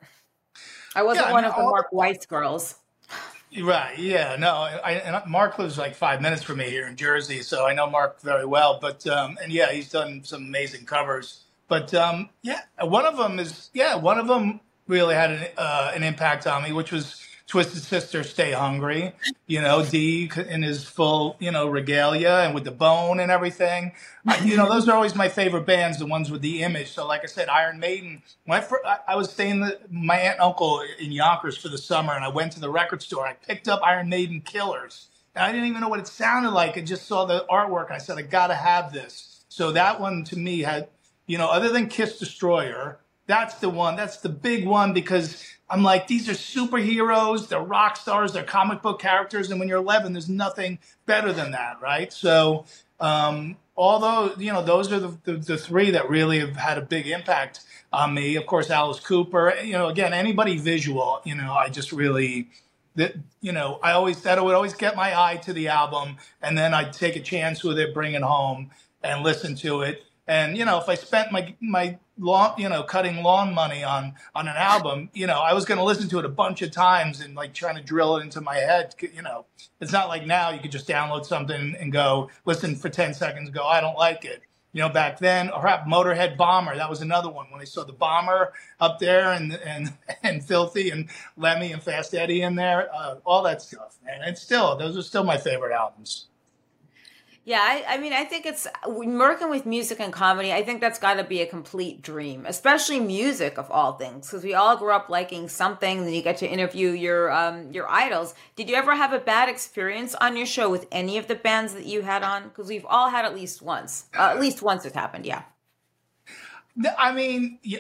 [0.96, 2.76] I wasn't yeah, one mean, of the Mark Weiss girls.
[3.62, 3.98] Right.
[3.98, 4.36] Yeah.
[4.38, 4.54] No.
[4.54, 8.22] I, Mark lives like five minutes from me here in Jersey, so I know Mark
[8.22, 8.80] very well.
[8.82, 11.44] But um, and yeah, he's done some amazing covers.
[11.68, 15.92] But um, yeah, one of them is yeah, one of them really had an uh,
[15.96, 19.14] an impact on me, which was Twisted Sister, Stay Hungry.
[19.46, 23.92] You know, Dee in his full you know regalia and with the bone and everything.
[24.28, 26.92] I, you know, those are always my favorite bands, the ones with the image.
[26.92, 28.24] So, like I said, Iron Maiden.
[28.46, 32.14] When I, I was staying with my aunt and uncle in Yonkers for the summer,
[32.14, 33.28] and I went to the record store.
[33.28, 35.08] I picked up Iron Maiden Killers.
[35.36, 36.78] And I didn't even know what it sounded like.
[36.78, 39.44] I just saw the artwork, and I said, I got to have this.
[39.50, 40.88] So that one to me had,
[41.28, 43.96] you know, other than Kiss Destroyer, that's the one.
[43.96, 47.48] That's the big one because I'm like, these are superheroes.
[47.48, 48.34] They're rock stars.
[48.34, 49.50] They're comic book characters.
[49.50, 52.14] And when you're 11, there's nothing better than that, right?
[52.14, 52.66] So,
[53.00, 56.82] um, although, you know, those are the, the, the, three that really have had a
[56.82, 57.62] big impact
[57.92, 58.36] on me.
[58.36, 62.50] Of course, Alice Cooper, you know, again, anybody visual, you know, I just really,
[62.96, 66.18] that, you know, I always said I would always get my eye to the album
[66.42, 68.70] and then I'd take a chance with it, bring it home
[69.04, 70.04] and listen to it.
[70.28, 74.14] And, you know, if I spent my, my lawn, you know, cutting lawn money on
[74.34, 76.72] on an album, you know, I was going to listen to it a bunch of
[76.72, 78.96] times and like trying to drill it into my head.
[79.00, 79.46] You know,
[79.80, 83.50] it's not like now you could just download something and go listen for ten seconds,
[83.50, 84.42] go, I don't like it.
[84.74, 87.94] You know, back then, or Motorhead Bomber, that was another one when they saw the
[87.94, 88.52] Bomber
[88.82, 93.44] up there and and and Philthy and Lemmy and Fast Eddie in there, uh, all
[93.44, 93.98] that stuff.
[94.06, 96.28] And still, those are still my favorite albums.
[97.48, 100.52] Yeah, I, I, mean, I think it's working with music and comedy.
[100.52, 104.44] I think that's got to be a complete dream, especially music of all things, because
[104.44, 106.04] we all grew up liking something.
[106.04, 108.34] Then you get to interview your um, your idols.
[108.56, 111.74] Did you ever have a bad experience on your show with any of the bands
[111.74, 112.46] that you had on?
[112.46, 114.06] Because we've all had at least once.
[114.18, 115.28] Uh, at least once it's happened.
[115.28, 115.44] Yeah.
[116.98, 117.78] I mean, yeah,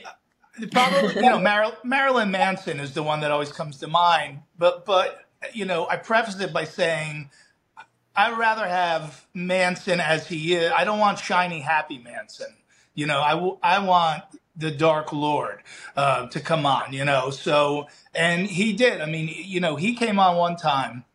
[0.71, 4.41] probably you know Mar- Marilyn Manson is the one that always comes to mind.
[4.59, 7.31] But but you know, I prefaced it by saying
[8.15, 10.71] I'd rather have Manson as he is.
[10.75, 12.55] I don't want shiny, happy Manson.
[12.95, 14.23] You know, I, w- I want
[14.55, 15.61] the Dark Lord
[15.97, 17.31] uh, to come on, you know.
[17.31, 19.01] So, and he did.
[19.01, 21.05] I mean, you know, he came on one time.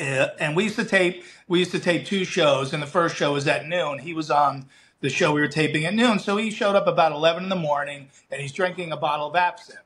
[0.00, 1.24] Uh, and we used to tape.
[1.48, 4.00] We used to tape two shows, and the first show was at noon.
[4.00, 4.66] He was on
[5.00, 7.56] the show we were taping at noon, so he showed up about eleven in the
[7.56, 9.80] morning, and he's drinking a bottle of absinthe.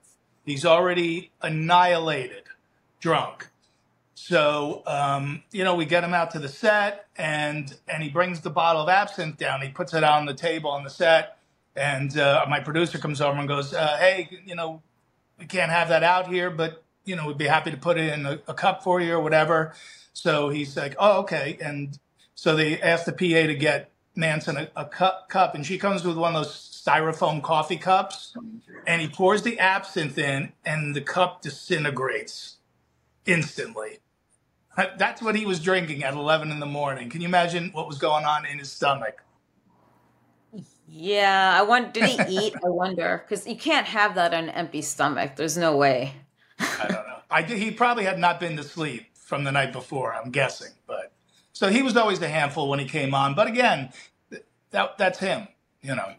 [0.47, 2.45] He's already annihilated,
[3.01, 3.49] drunk.
[4.25, 8.41] So um, you know, we get him out to the set, and and he brings
[8.41, 9.63] the bottle of absinthe down.
[9.63, 11.39] He puts it on the table on the set,
[11.75, 14.81] and uh, my producer comes over and goes, uh, "Hey, you know,
[15.39, 18.13] we can't have that out here, but you know, we'd be happy to put it
[18.15, 19.75] in a, a cup for you or whatever."
[20.13, 21.99] So he's like, "Oh, okay." And
[22.37, 26.05] so they asked the PA to get Manson a, a cup, cup, and she comes
[26.05, 28.37] with one of those styrofoam coffee cups,
[28.87, 32.59] and he pours the absinthe in, and the cup disintegrates
[33.27, 34.02] instantly.
[34.77, 37.11] That's what he was drinking at 11 in the morning.
[37.11, 39.23] Can you imagine what was going on in his stomach?
[40.89, 41.95] Yeah, I want.
[41.95, 42.55] Did he eat?
[42.63, 45.37] I wonder because you can't have that on an empty stomach.
[45.37, 46.13] There's no way.
[46.59, 47.19] I don't know.
[47.31, 50.15] I he probably had not been to sleep from the night before.
[50.15, 51.13] I'm guessing, but
[51.55, 53.35] so he was always a handful when he came on.
[53.35, 53.91] But again,
[54.71, 55.49] that that's him.
[55.81, 56.13] You know.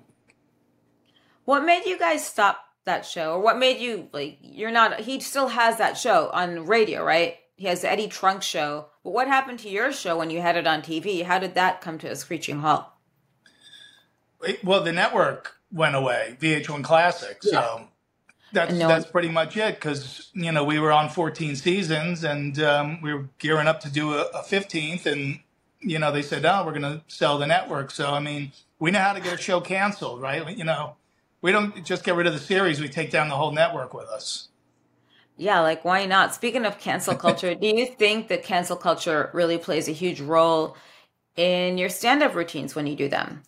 [1.45, 4.39] What made you guys stop that show, or what made you like?
[4.41, 5.01] You're not.
[5.01, 7.37] He still has that show on radio, right?
[7.55, 8.87] He has the Eddie Trunk show.
[9.03, 11.23] But what happened to your show when you had it on TV?
[11.23, 12.85] How did that come to a screeching halt?
[14.63, 17.41] Well, the network went away, VH1 Classic.
[17.41, 17.87] So,
[18.51, 22.23] That's no that's one, pretty much it because you know we were on 14 seasons
[22.23, 25.39] and um, we were gearing up to do a, a 15th and
[25.79, 28.91] you know they said oh we're going to sell the network so I mean we
[28.91, 30.97] know how to get a show canceled right you know
[31.43, 34.07] we don't just get rid of the series we take down the whole network with
[34.07, 34.47] us.
[35.37, 36.33] Yeah, like why not?
[36.35, 40.77] Speaking of cancel culture, do you think that cancel culture really plays a huge role
[41.35, 43.43] in your stand-up routines when you do them?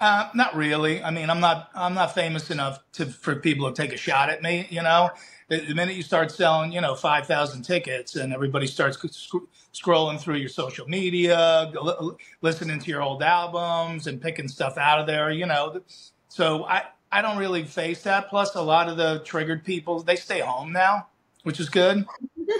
[0.00, 1.02] Uh, not really.
[1.02, 4.28] I mean, I'm not I'm not famous enough to for people to take a shot
[4.28, 4.66] at me.
[4.68, 5.10] You know,
[5.48, 9.48] the, the minute you start selling, you know, five thousand tickets, and everybody starts sc-
[9.72, 15.00] scrolling through your social media, l- listening to your old albums, and picking stuff out
[15.00, 15.30] of there.
[15.30, 15.80] You know,
[16.28, 16.82] so I
[17.14, 18.28] I don't really face that.
[18.28, 21.06] Plus, a lot of the triggered people they stay home now,
[21.44, 22.04] which is good.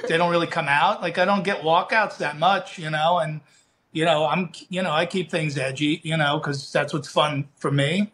[0.09, 1.03] They don't really come out.
[1.03, 2.79] Like I don't get walkouts that much.
[2.79, 3.41] You know, and
[3.91, 7.49] you know, I'm, you know, I keep things edgy, you know, because that's what's fun
[7.57, 8.13] for me.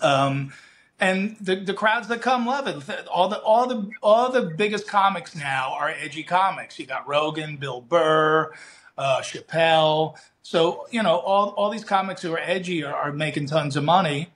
[0.00, 0.54] Um,
[0.98, 3.06] and the the crowds that come love it.
[3.08, 6.78] All the all the all the biggest comics now are edgy comics.
[6.78, 8.52] You got Rogan, Bill Burr,
[8.96, 10.16] uh, Chappelle.
[10.40, 13.84] So you know, all all these comics who are edgy are, are making tons of
[13.84, 14.30] money.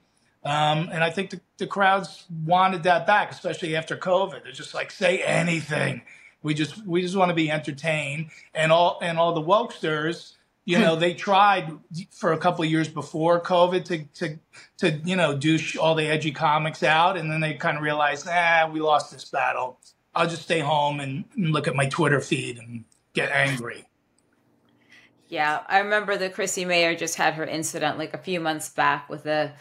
[0.45, 4.43] Um, and I think the, the crowds wanted that back, especially after COVID.
[4.43, 6.01] They're just like, say anything.
[6.41, 8.29] We just we just want to be entertained.
[8.53, 10.33] And all and all the wokesters
[10.65, 11.71] you know they tried
[12.11, 14.39] for a couple of years before covid to to
[14.77, 18.27] to you know douche all the edgy comics out and then they kind of realized
[18.29, 19.77] ah we lost this battle
[20.15, 23.85] i'll just stay home and, and look at my twitter feed and get angry
[25.29, 29.09] Yeah, I remember that Chrissie Mayr just had her incident like a few months back
[29.09, 29.51] with a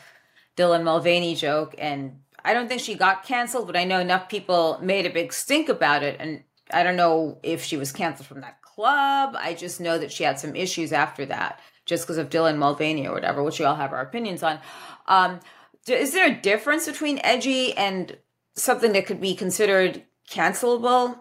[0.57, 4.79] Dylan Mulvaney joke, and I don't think she got canceled, but I know enough people
[4.83, 8.41] made a big stink about it, and I don't know if she was canceled from
[8.41, 9.35] that club.
[9.39, 13.07] I just know that she had some issues after that, just because of Dylan Mulvaney
[13.07, 14.59] or whatever, which we all have our opinions on.
[15.07, 15.41] Um,
[15.87, 18.17] is there a difference between edgy and
[18.55, 21.19] something that could be considered cancelable?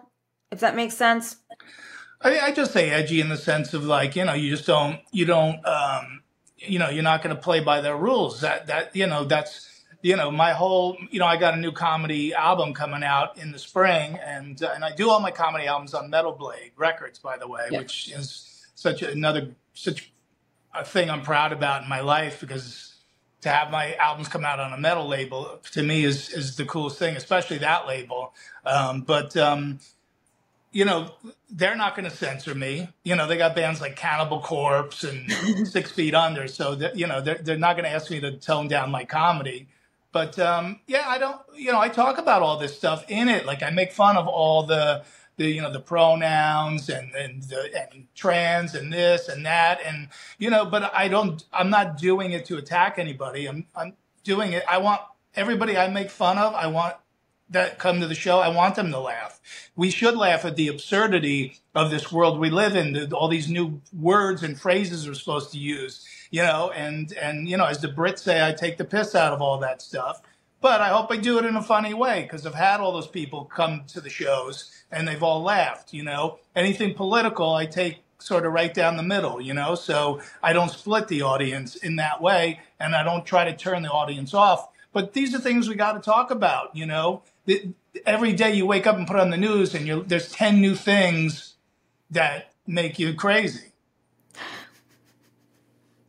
[0.50, 1.36] If that makes sense.
[2.20, 5.00] I, I just say edgy in the sense of like you know you just don't
[5.10, 6.21] you don't um,
[6.66, 9.68] you know you're not going to play by their rules that that you know that's
[10.02, 13.52] you know my whole you know I got a new comedy album coming out in
[13.52, 17.18] the spring and uh, and I do all my comedy albums on Metal Blade Records
[17.18, 17.78] by the way Yeah.
[17.78, 20.12] which is such another such
[20.74, 22.94] a thing I'm proud about in my life because
[23.42, 26.64] to have my albums come out on a metal label to me is is the
[26.64, 29.78] coolest thing especially that label um, but um,
[30.72, 31.14] you know,
[31.50, 32.88] they're not going to censor me.
[33.04, 35.30] You know, they got bands like Cannibal Corpse and
[35.68, 38.36] Six Feet Under, so that you know they're they're not going to ask me to
[38.38, 39.68] tone down my comedy.
[40.12, 41.40] But um, yeah, I don't.
[41.56, 43.46] You know, I talk about all this stuff in it.
[43.46, 45.04] Like I make fun of all the
[45.36, 50.08] the you know the pronouns and and the and trans and this and that and
[50.38, 50.64] you know.
[50.64, 51.44] But I don't.
[51.52, 53.46] I'm not doing it to attack anybody.
[53.46, 54.64] I'm I'm doing it.
[54.68, 55.02] I want
[55.36, 56.54] everybody I make fun of.
[56.54, 56.96] I want
[57.52, 59.40] that come to the show, I want them to laugh.
[59.76, 63.12] We should laugh at the absurdity of this world we live in.
[63.12, 67.56] All these new words and phrases we're supposed to use, you know, and and you
[67.56, 70.22] know, as the Brits say, I take the piss out of all that stuff.
[70.60, 73.08] But I hope I do it in a funny way because I've had all those
[73.08, 75.92] people come to the shows and they've all laughed.
[75.92, 79.40] You know, anything political, I take sort of right down the middle.
[79.40, 83.44] You know, so I don't split the audience in that way, and I don't try
[83.44, 84.68] to turn the audience off.
[84.92, 86.76] But these are things we got to talk about.
[86.76, 87.72] You know, The-
[88.06, 90.74] every day you wake up and put on the news, and you're, there's ten new
[90.74, 91.54] things
[92.10, 93.72] that make you crazy.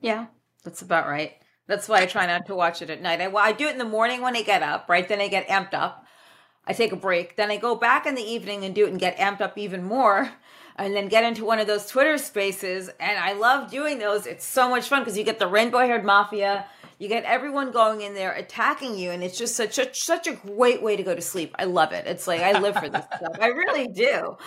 [0.01, 0.27] Yeah,
[0.63, 1.33] that's about right.
[1.67, 3.21] That's why I try not to watch it at night.
[3.21, 5.07] I, well, I do it in the morning when I get up, right?
[5.07, 6.05] Then I get amped up.
[6.67, 7.35] I take a break.
[7.35, 9.83] Then I go back in the evening and do it and get amped up even
[9.83, 10.29] more.
[10.75, 12.89] And then get into one of those Twitter spaces.
[12.99, 14.25] And I love doing those.
[14.25, 16.65] It's so much fun because you get the rainbow haired mafia.
[17.03, 19.11] You get everyone going in there attacking you.
[19.11, 21.53] And it's just such a, such a great way to go to sleep.
[21.59, 22.07] I love it.
[22.07, 23.35] It's like, I live for this stuff.
[23.41, 24.37] I really do.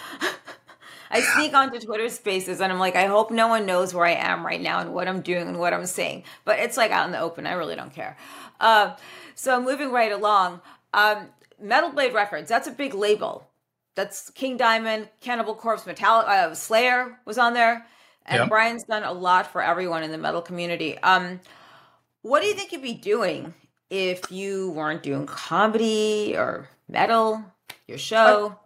[1.10, 4.12] I sneak onto Twitter spaces and I'm like, I hope no one knows where I
[4.12, 6.24] am right now and what I'm doing and what I'm saying.
[6.46, 7.46] But it's like out in the open.
[7.46, 8.16] I really don't care.
[8.58, 8.96] Uh,
[9.34, 10.62] so moving right along,
[10.94, 11.26] um,
[11.60, 13.46] Metal Blade Records, that's a big label.
[13.96, 17.84] That's King Diamond, Cannibal Corpse, Metallica, uh, Slayer was on there.
[18.24, 18.48] And Yep.
[18.48, 20.96] Brian's done a lot for everyone in the metal community.
[21.00, 21.40] Um,
[22.26, 23.54] what do you think you'd be doing
[23.88, 27.44] if you weren't doing comedy or metal,
[27.86, 28.58] your show?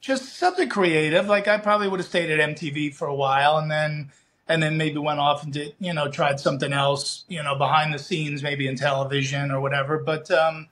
[0.00, 1.26] just something creative.
[1.26, 4.10] Like I probably would have stayed at MTV for a while, and then
[4.48, 7.94] and then maybe went off and did you know tried something else, you know, behind
[7.94, 9.98] the scenes, maybe in television or whatever.
[9.98, 10.68] But um,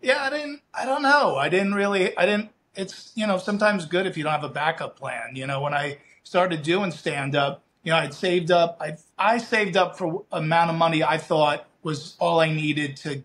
[0.00, 0.62] yeah, I didn't.
[0.74, 1.36] I don't know.
[1.36, 2.16] I didn't really.
[2.16, 2.50] I didn't.
[2.74, 5.34] It's you know sometimes good if you don't have a backup plan.
[5.34, 8.78] You know, when I started doing stand up, you know, I'd saved up.
[8.80, 13.22] I I saved up for amount of money I thought was all I needed to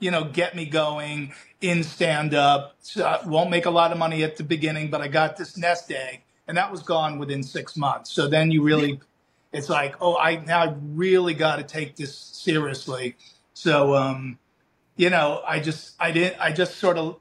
[0.00, 2.74] you know, get me going in stand up.
[2.80, 5.56] So I won't make a lot of money at the beginning, but I got this
[5.56, 8.10] nest egg and that was gone within six months.
[8.10, 8.98] So then you really,
[9.52, 13.14] it's like, oh, I now I really got to take this seriously.
[13.52, 14.38] So, um,
[14.96, 17.20] you know, I just, I didn't, I just sort of,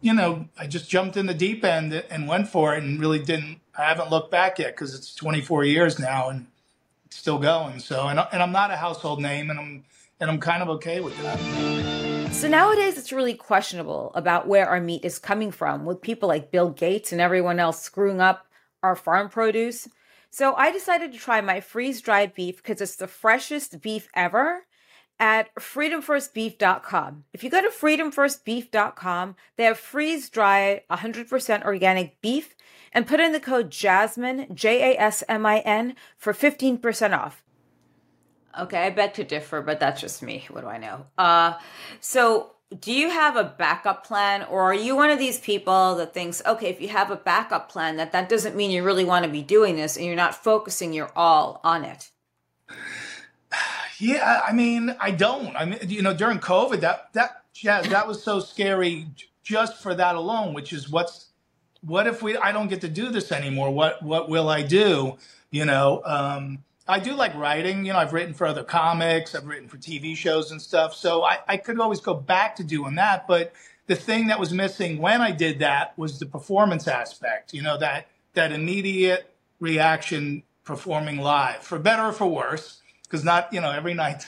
[0.00, 3.20] you know, I just jumped in the deep end and went for it and really
[3.20, 6.46] didn't, I haven't looked back yet because it's 24 years now and
[7.16, 7.80] still going.
[7.80, 9.84] So, and, and I'm not a household name and I'm,
[10.20, 12.32] and I'm kind of okay with that.
[12.32, 16.50] So nowadays, it's really questionable about where our meat is coming from, with people like
[16.50, 18.46] Bill Gates and everyone else screwing up
[18.82, 19.88] our farm produce.
[20.30, 24.66] So I decided to try my freeze dried beef because it's the freshest beef ever
[25.18, 27.24] at freedomfirstbeef.com.
[27.32, 32.54] If you go to freedomfirstbeef.com, they have freeze dry 100% organic beef
[32.92, 37.42] and put in the code JASMIN, J A S M I N, for 15% off.
[38.58, 40.46] Okay, I beg to differ, but that's just me.
[40.50, 41.06] What do I know?
[41.18, 41.54] Uh,
[42.00, 46.12] so do you have a backup plan or are you one of these people that
[46.12, 49.24] thinks okay if you have a backup plan that that doesn't mean you really want
[49.24, 52.10] to be doing this and you're not focusing your all on it
[53.98, 58.06] yeah i mean i don't i mean you know during covid that that yeah that
[58.06, 59.06] was so scary
[59.42, 61.28] just for that alone which is what's
[61.82, 65.16] what if we i don't get to do this anymore what what will i do
[65.50, 67.84] you know um I do like writing.
[67.84, 70.94] You know, I've written for other comics, I've written for TV shows and stuff.
[70.94, 73.26] So I, I could always go back to doing that.
[73.26, 73.52] But
[73.86, 77.78] the thing that was missing when I did that was the performance aspect, you know,
[77.78, 83.70] that that immediate reaction performing live, for better or for worse, because not, you know,
[83.70, 84.24] every night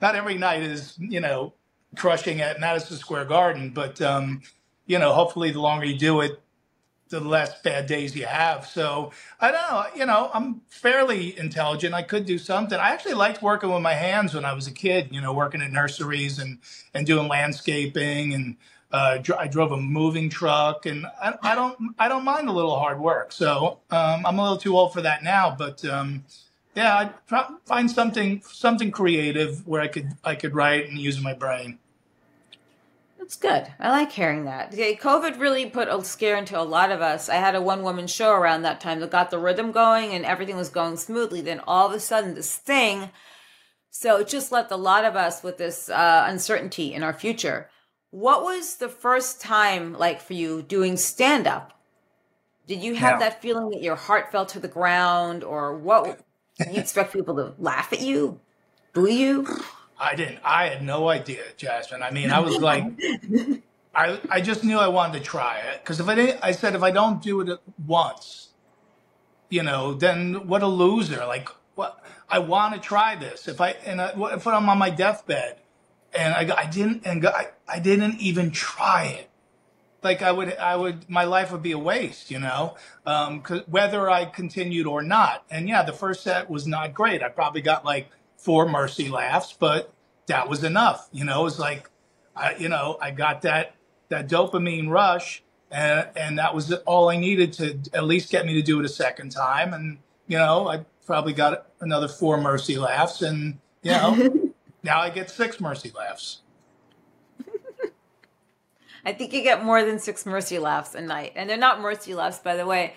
[0.00, 1.54] not every night is, you know,
[1.96, 4.42] crushing at Madison Square Garden, but um,
[4.86, 6.40] you know, hopefully the longer you do it,
[7.08, 8.66] the less bad days you have.
[8.66, 9.84] So I don't know.
[9.96, 11.94] You know, I'm fairly intelligent.
[11.94, 12.78] I could do something.
[12.78, 15.08] I actually liked working with my hands when I was a kid.
[15.10, 16.58] You know, working at nurseries and
[16.94, 18.56] and doing landscaping and.
[18.90, 22.78] Uh, I drove a moving truck, and I, I, don't I don't mind a little
[22.78, 23.32] hard work.
[23.32, 26.24] So um, I'm a little too old for that now, but um,
[26.74, 31.34] yeah, I'd find something something creative where I could I could write and use my
[31.34, 31.78] brain.
[33.18, 33.66] That's good.
[33.78, 34.72] I like hearing that.
[34.72, 37.28] COVID really put a scare into a lot of us.
[37.28, 40.24] I had a one woman show around that time that got the rhythm going and
[40.24, 41.42] everything was going smoothly.
[41.42, 43.10] Then all of a sudden, this thing.
[43.90, 47.68] So it just left a lot of us with this uh, uncertainty in our future.
[48.10, 51.78] What was the first time like for you doing stand up?
[52.66, 53.28] Did you have yeah.
[53.28, 56.20] that feeling that your heart fell to the ground, or what?
[56.66, 58.40] You expect people to laugh at you,
[58.92, 59.46] boo you?
[59.98, 60.40] I didn't.
[60.44, 62.02] I had no idea, Jasmin.
[62.02, 62.84] I mean, I was like,
[63.94, 66.74] I I just knew I wanted to try it because if I didn't, I said
[66.74, 68.50] if I don't do it once,
[69.50, 71.24] you know, then what a loser.
[71.26, 73.48] Like, what I want to try this.
[73.48, 75.58] If I and I, if I'm on my deathbed
[76.16, 79.30] and I I didn't and I I didn't even try it.
[80.02, 84.08] Like I would, I would, my life would be a waste, you know, um, whether
[84.08, 85.44] I continued or not.
[85.50, 87.22] And yeah, the first set was not great.
[87.22, 89.92] I probably got like four mercy laughs, but
[90.26, 91.08] that was enough.
[91.12, 91.90] You know, it was like,
[92.36, 93.74] I, you know, I got that
[94.08, 98.54] that dopamine rush, and and that was all I needed to at least get me
[98.54, 99.74] to do it a second time.
[99.74, 105.10] And you know, I probably got another four mercy laughs, and you know, now I
[105.10, 106.40] get six mercy laughs.
[109.04, 112.14] I think you get more than six mercy laughs a night, and they're not mercy
[112.14, 112.94] laughs, by the way.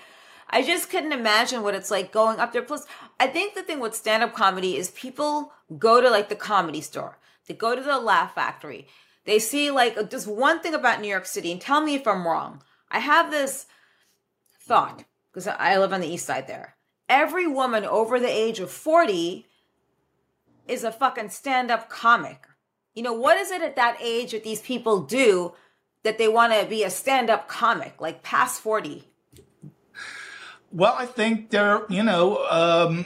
[0.50, 2.62] I just couldn't imagine what it's like going up there.
[2.62, 2.86] Plus,
[3.20, 6.82] I think the thing with stand up comedy is people go to like the comedy
[6.82, 8.88] store, they go to the Laugh Factory,
[9.26, 12.28] they see like just one thing about New York City, and tell me if I'm
[12.28, 12.62] wrong.
[12.90, 13.68] I have this
[14.60, 16.76] thought because I live on the east side there.
[17.08, 19.48] Every woman over the age of 40
[20.68, 22.48] is a fucking stand up comic.
[22.94, 25.54] You know, what is it at that age that these people do
[26.04, 29.08] that they want to be a stand up comic, like past 40?
[30.72, 33.06] Well, I think they're, you know, um,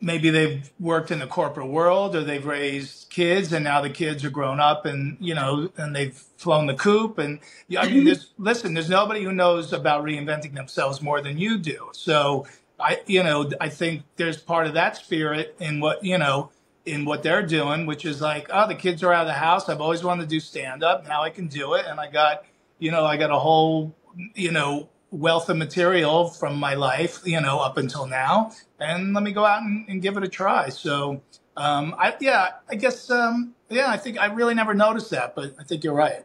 [0.00, 4.24] maybe they've worked in the corporate world or they've raised kids and now the kids
[4.24, 7.18] are grown up and, you know, and they've flown the coop.
[7.18, 7.40] And
[7.76, 11.90] I mean, there's, listen, there's nobody who knows about reinventing themselves more than you do.
[11.92, 12.46] So
[12.78, 16.50] I, you know, I think there's part of that spirit in what, you know,
[16.86, 19.68] in what they're doing, which is like, oh, the kids are out of the house.
[19.68, 21.06] I've always wanted to do stand up.
[21.06, 21.86] Now I can do it.
[21.86, 22.44] And I got,
[22.78, 23.94] you know, I got a whole,
[24.34, 29.22] you know, wealth of material from my life, you know, up until now, and let
[29.22, 30.68] me go out and, and give it a try.
[30.68, 31.22] So,
[31.56, 35.54] um, I yeah, I guess um, yeah, I think I really never noticed that, but
[35.58, 36.24] I think you're right.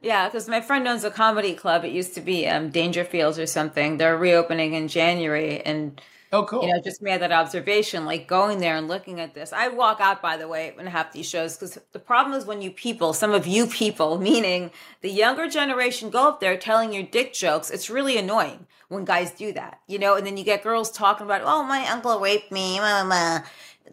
[0.00, 1.84] Yeah, because my friend owns a comedy club.
[1.84, 3.96] It used to be um, Dangerfields or something.
[3.96, 6.00] They're reopening in January, and
[6.34, 6.66] Oh, cool.
[6.66, 9.52] You know, just made that observation, like going there and looking at this.
[9.52, 12.44] I walk out, by the way, when I have these shows because the problem is
[12.44, 16.92] when you people, some of you people, meaning the younger generation, go up there telling
[16.92, 17.70] your dick jokes.
[17.70, 21.24] It's really annoying when guys do that, you know, and then you get girls talking
[21.24, 22.80] about, oh, my uncle raped me.
[22.80, 23.44] Mama.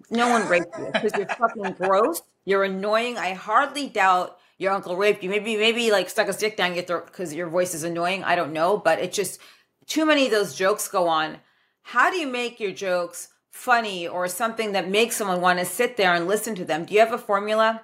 [0.10, 2.24] No one raped you because you're fucking gross.
[2.46, 3.20] You're annoying.
[3.20, 5.30] I hardly doubt your uncle raped you.
[5.30, 8.24] Maybe, maybe like stuck a stick down your throat because your voice is annoying.
[8.24, 9.40] I don't know, but it just
[9.86, 11.38] too many of those jokes go on
[11.84, 15.98] how do you make your jokes funny or something that makes someone want to sit
[15.98, 16.86] there and listen to them?
[16.86, 17.82] Do you have a formula?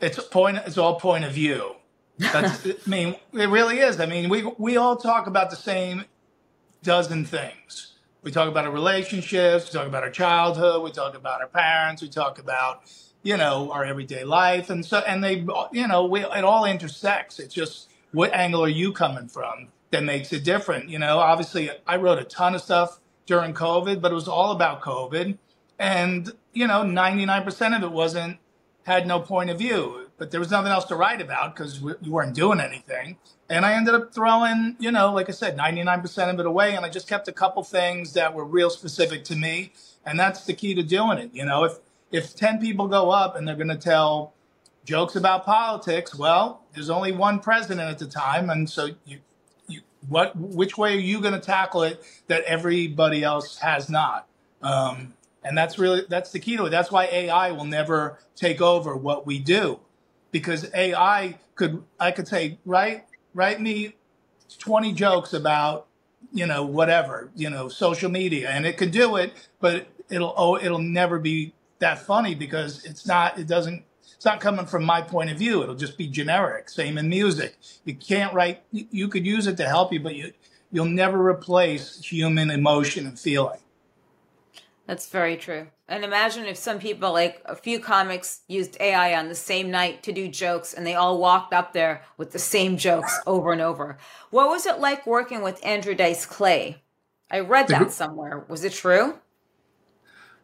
[0.00, 0.58] It's point.
[0.66, 1.76] It's all point of view.
[2.18, 4.00] That's, I mean, it really is.
[4.00, 6.04] I mean, we we all talk about the same
[6.82, 7.94] dozen things.
[8.22, 9.72] We talk about our relationships.
[9.72, 10.82] We talk about our childhood.
[10.82, 12.02] We talk about our parents.
[12.02, 12.82] We talk about
[13.22, 17.38] you know our everyday life, and so and they you know we, it all intersects.
[17.38, 19.68] It's just what angle are you coming from?
[19.90, 20.88] That makes it different.
[20.88, 24.52] You know, obviously, I wrote a ton of stuff during COVID, but it was all
[24.52, 25.38] about COVID.
[25.78, 28.38] And, you know, 99% of it wasn't,
[28.84, 31.94] had no point of view, but there was nothing else to write about because we,
[32.00, 33.18] we weren't doing anything.
[33.48, 36.74] And I ended up throwing, you know, like I said, 99% of it away.
[36.74, 39.72] And I just kept a couple things that were real specific to me.
[40.04, 41.30] And that's the key to doing it.
[41.32, 41.78] You know, if,
[42.10, 44.34] if 10 people go up and they're going to tell
[44.84, 48.50] jokes about politics, well, there's only one president at the time.
[48.50, 49.18] And so you,
[50.08, 54.26] what which way are you going to tackle it that everybody else has not?
[54.62, 56.70] Um, and that's really that's the key to it.
[56.70, 59.80] That's why ai will never take over what we do.
[60.30, 63.04] Because ai could i could say write
[63.34, 63.94] write me
[64.58, 65.86] 20 jokes about
[66.32, 68.50] you know whatever you know social media.
[68.50, 73.06] And it could do it but it'll oh it'll never be that funny because it's
[73.06, 73.84] not it doesn't
[74.16, 75.62] it's not coming from my point of view.
[75.62, 76.70] It'll just be generic.
[76.70, 77.58] Same in music.
[77.84, 78.62] You can't write.
[78.72, 80.32] You could use it to help you, but you
[80.72, 83.60] you'll never replace human emotion and feeling.
[84.86, 85.66] That's very true.
[85.88, 90.02] And imagine if some people, like a few comics, used AI on the same night
[90.04, 93.60] to do jokes and they all walked up there with the same jokes over and
[93.60, 93.98] over.
[94.30, 96.82] What was it like working with Andrew Dice Clay?
[97.30, 98.44] I read that somewhere.
[98.48, 99.18] Was it true?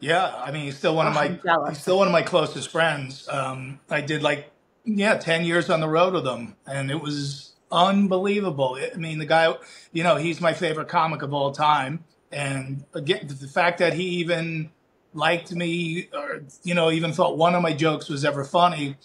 [0.03, 1.39] Yeah, I mean, he's still one of my
[1.69, 3.25] he's still one of my closest friends.
[3.29, 4.51] Um, I did like
[4.83, 8.77] yeah, ten years on the road with him, and it was unbelievable.
[8.81, 9.55] I mean, the guy,
[9.93, 14.03] you know, he's my favorite comic of all time, and again, the fact that he
[14.03, 14.71] even
[15.13, 18.97] liked me, or you know, even thought one of my jokes was ever funny,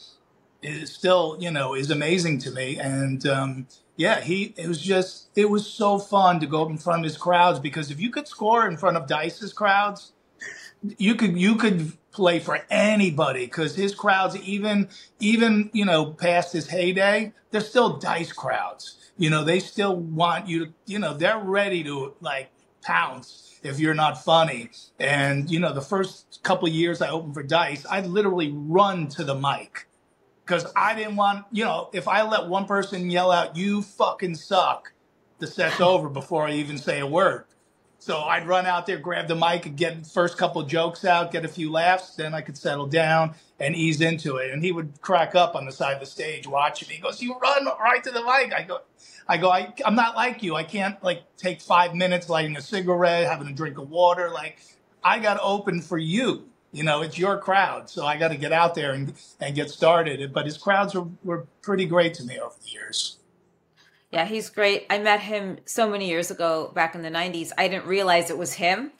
[0.62, 2.76] is still you know is amazing to me.
[2.76, 6.78] And um, yeah, he it was just it was so fun to go up in
[6.78, 10.10] front of his crowds because if you could score in front of Dice's crowds
[10.98, 14.88] you could you could play for anybody because his crowds even
[15.20, 18.96] even you know past his heyday they're still dice crowds.
[19.18, 22.50] You know they still want you to you know they're ready to like
[22.82, 24.70] pounce if you're not funny.
[25.00, 29.24] And you know the first couple years i opened for dice i'd literally run to
[29.24, 29.88] the mic
[30.46, 34.36] because i didn't want you know if i let one person yell out you fucking
[34.36, 34.92] suck
[35.40, 37.44] the set's over before i even say a word
[37.98, 41.44] so I'd run out there, grab the mic, and get first couple jokes out, get
[41.44, 42.14] a few laughs.
[42.14, 44.52] Then I could settle down and ease into it.
[44.52, 46.96] And he would crack up on the side of the stage watching me.
[46.96, 48.80] He goes, "You run right to the mic." I go,
[49.28, 50.56] "I go, I, I'm not like you.
[50.56, 54.30] I can't like take five minutes lighting a cigarette, having a drink of water.
[54.30, 54.60] Like
[55.04, 56.48] I got open for you.
[56.72, 59.70] You know, it's your crowd, so I got to get out there and and get
[59.70, 63.17] started." But his crowds were were pretty great to me over the years.
[64.10, 64.86] Yeah, he's great.
[64.88, 67.52] I met him so many years ago back in the 90s.
[67.58, 68.92] I didn't realize it was him.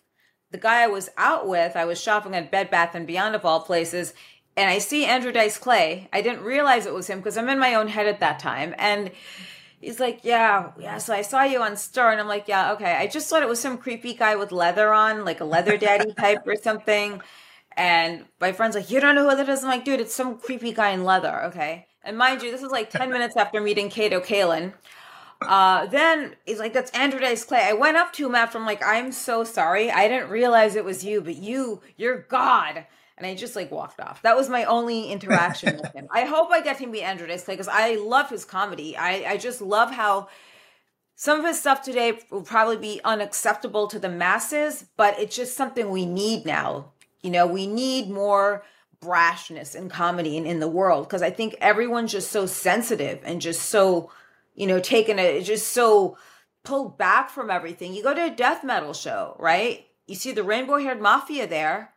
[0.51, 3.45] The guy I was out with, I was shopping at Bed Bath and Beyond of
[3.45, 4.15] all places,
[4.57, 6.09] and I see Andrew Dice Clay.
[6.13, 8.75] I didn't realize it was him because I'm in my own head at that time.
[8.77, 9.13] And
[9.81, 12.11] he's like, Yeah, yeah, so I saw you on Star.
[12.11, 12.97] And I'm like, Yeah, okay.
[12.97, 16.13] I just thought it was some creepy guy with leather on, like a leather daddy
[16.19, 17.23] type or something.
[17.77, 19.63] And my friend's like, You don't know who that is?
[19.63, 21.87] I'm like, Dude, it's some creepy guy in leather, okay?
[22.03, 24.73] And mind you, this is like 10 minutes after meeting Kato Kaelin.
[25.41, 27.63] Uh, then he's like, that's Andrew Dice Clay.
[27.65, 29.91] I went up to him after I'm like, I'm so sorry.
[29.91, 32.87] I didn't realize it was you, but you, you're God.
[33.17, 34.23] And I just like walked off.
[34.23, 36.09] That was my only interaction with him.
[36.13, 38.97] I hope I get to meet Andrew Dice Clay because I love his comedy.
[38.97, 40.29] I, I just love how
[41.15, 45.57] some of his stuff today will probably be unacceptable to the masses, but it's just
[45.57, 46.93] something we need now.
[47.23, 48.65] You know, we need more
[49.01, 53.41] brashness in comedy and in the world because I think everyone's just so sensitive and
[53.41, 54.11] just so
[54.59, 56.19] you know, taken it just so
[56.65, 57.95] pulled back from everything.
[57.95, 59.87] You go to a death metal show, right?
[60.09, 61.95] You see the rainbow haired mafia there,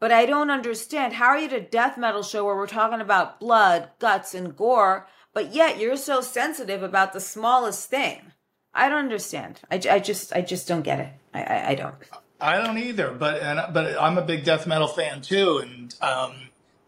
[0.00, 1.12] but I don't understand.
[1.12, 4.56] How are you at a death metal show where we're talking about blood, guts, and
[4.56, 8.32] gore, but yet you're so sensitive about the smallest thing?
[8.72, 9.60] I don't understand.
[9.70, 11.12] I, I just I just don't get it.
[11.34, 11.94] I, I, I don't.
[12.40, 16.36] I don't either, but and but I'm a big death metal fan too, and um,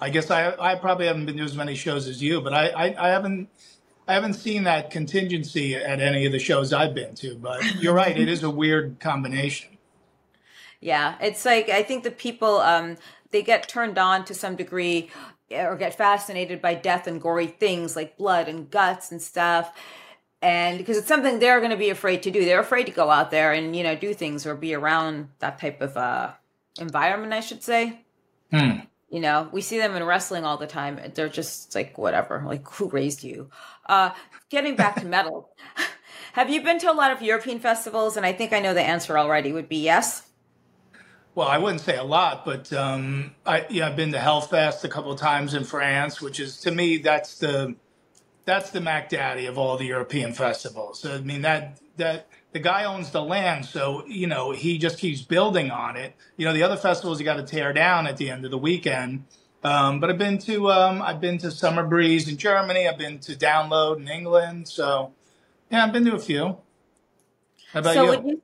[0.01, 2.69] I guess I I probably haven't been to as many shows as you, but I,
[2.69, 3.51] I, I haven't
[4.11, 7.37] I haven't seen that contingency at any of the shows I've been to.
[7.37, 9.79] But you're right, it is a weird combination.
[10.81, 12.97] Yeah, it's like I think the people um,
[13.31, 15.11] they get turned on to some degree
[15.51, 19.73] or get fascinated by death and gory things like blood and guts and stuff
[20.43, 23.11] and because it's something they're going to be afraid to do they're afraid to go
[23.11, 26.31] out there and you know do things or be around that type of uh
[26.79, 28.01] environment i should say
[28.53, 28.81] Hmm.
[29.11, 32.69] you know we see them in wrestling all the time they're just like whatever like
[32.69, 33.51] who raised you
[33.91, 34.11] uh
[34.51, 35.51] getting back to metal
[36.33, 38.83] have you been to a lot of european festivals and i think i know the
[38.83, 40.23] answer already would be yes
[41.35, 44.89] Well, I wouldn't say a lot, but um, I yeah, I've been to Hellfest a
[44.89, 47.77] couple of times in France, which is to me that's the
[48.45, 51.07] that's the Mac Daddy of all the European festivals.
[51.07, 55.23] I mean that that the guy owns the land, so you know he just keeps
[55.23, 56.17] building on it.
[56.37, 58.59] You know the other festivals you got to tear down at the end of the
[58.59, 59.25] weekend.
[59.63, 62.89] Um, but I've been to um, I've been to Summer Breeze in Germany.
[62.89, 64.69] I've been to Download in England.
[64.69, 65.13] So
[65.71, 66.57] yeah, I've been to a few.
[67.73, 68.29] How about so you?
[68.29, 68.43] you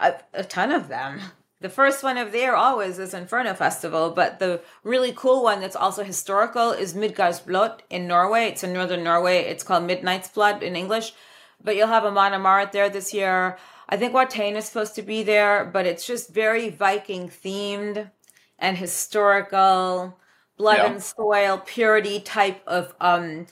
[0.00, 1.20] a, a ton of them
[1.60, 5.76] the first one of there always is Inferno Festival, but the really cool one that's
[5.76, 8.48] also historical is Midgardsblot in Norway.
[8.48, 9.38] It's in northern Norway.
[9.38, 11.14] It's called Midnight's Blood in English.
[11.62, 13.56] But you'll have Amon Amarth there this year.
[13.88, 18.10] I think Watain is supposed to be there, but it's just very Viking themed
[18.58, 20.18] and historical,
[20.56, 20.92] blood yeah.
[20.92, 23.46] and soil, purity type of um,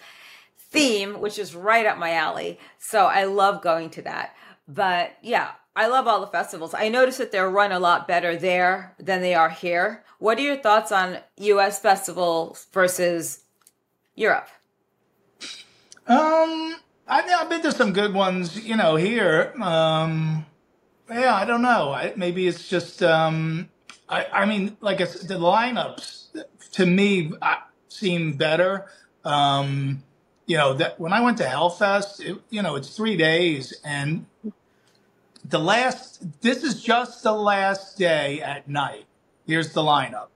[0.57, 2.59] theme, which is right up my alley.
[2.79, 4.35] So I love going to that.
[4.67, 6.75] But yeah, I love all the festivals.
[6.75, 10.05] I notice that they're run a lot better there than they are here.
[10.19, 13.45] What are your thoughts on US festivals versus
[14.15, 14.49] Europe?
[16.07, 16.77] Um,
[17.09, 19.53] I, I've been to some good ones, you know, here.
[19.61, 20.47] Um,
[21.11, 21.93] yeah, I don't know.
[21.93, 23.69] I, maybe it's just, um,
[24.09, 26.45] I, I mean, like it's, the lineups
[26.75, 27.55] to me uh,
[27.89, 28.87] seem better.
[29.25, 30.03] Um,
[30.47, 34.27] you know, that when I went to Hellfest, it, you know, it's three days and
[35.45, 39.07] the last, this is just the last day at night.
[39.47, 40.29] Here's the lineup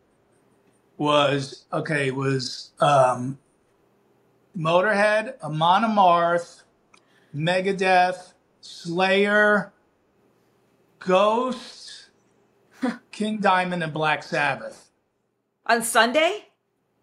[0.97, 3.39] was, okay, was, um,
[4.57, 6.63] Motorhead, Amon Amarth,
[7.35, 9.73] Megadeth, Slayer,
[10.99, 12.11] Ghost,
[13.13, 14.88] King Diamond, and Black Sabbath.
[15.69, 16.45] On Sunday?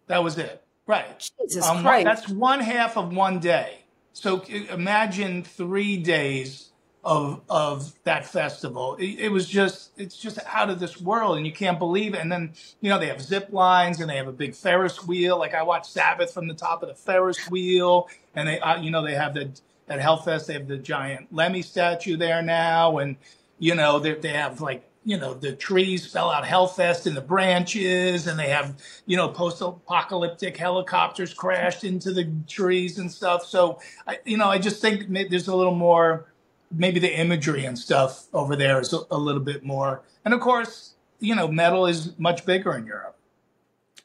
[0.07, 0.63] That was it.
[0.87, 1.29] Right.
[1.41, 2.05] Jesus Um, Christ.
[2.05, 3.79] that's one half of one day.
[4.13, 6.71] So imagine three days
[7.03, 8.95] of of that festival.
[8.95, 12.21] It, it was just it's just out of this world, and you can't believe it.
[12.21, 15.37] And then you know they have zip lines, and they have a big Ferris wheel.
[15.37, 18.91] Like I watched Sabbath from the top of the Ferris wheel, and they uh, you
[18.91, 19.51] know they have the
[19.89, 23.17] at Hellfest they have the giant Lemmy statue there now, and
[23.59, 27.21] you know they they have like you know the trees fell out Hellfest in the
[27.21, 28.75] branches, and they have
[29.05, 33.45] you know post-apocalyptic helicopters crashed into the trees and stuff.
[33.45, 36.33] So I you know I just think there's a little more
[36.71, 40.41] maybe the imagery and stuff over there is a, a little bit more, and of
[40.41, 43.15] course you know metal is much bigger in Europe.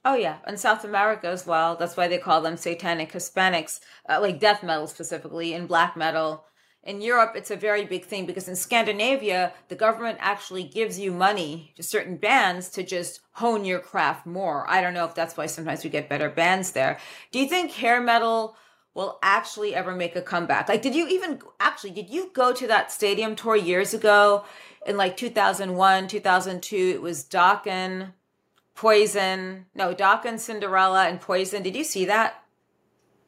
[0.05, 1.76] Oh yeah, and South America as well.
[1.76, 6.44] That's why they call them satanic Hispanics, uh, like death metal specifically, and black metal.
[6.83, 11.12] In Europe, it's a very big thing because in Scandinavia, the government actually gives you
[11.12, 14.68] money to certain bands to just hone your craft more.
[14.68, 16.99] I don't know if that's why sometimes we get better bands there.
[17.33, 18.57] Do you think hair metal
[18.95, 20.70] will actually ever make a comeback?
[20.70, 24.45] Like, did you even actually did you go to that stadium tour years ago
[24.87, 26.76] in like 2001, 2002?
[26.76, 28.14] It was Dokken.
[28.74, 29.66] Poison.
[29.74, 31.62] No, Dokken, Cinderella, and Poison.
[31.62, 32.43] Did you see that?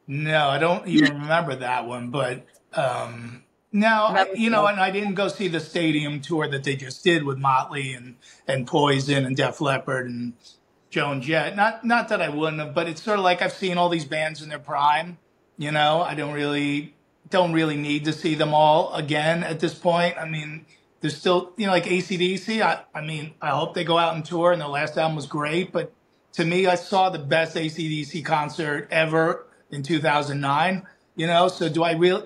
[0.07, 4.91] No, I don't even remember that one, but um, no, I, you know, and I
[4.91, 8.15] didn't go see the stadium tour that they just did with Motley and
[8.47, 10.33] and Poison and Def Leppard and
[10.89, 11.55] Joan Jett.
[11.55, 14.05] Not not that I wouldn't have, but it's sort of like I've seen all these
[14.05, 15.17] bands in their prime.
[15.57, 16.93] You know, I don't really
[17.29, 20.17] don't really need to see them all again at this point.
[20.19, 20.67] I mean,
[21.01, 22.61] there's still you know like ACDC.
[22.61, 25.25] I I mean, I hope they go out and tour, and their last album was
[25.25, 25.91] great, but
[26.33, 30.83] to me, I saw the best ACDC concert ever in 2009.
[31.15, 32.23] You know, so do I really,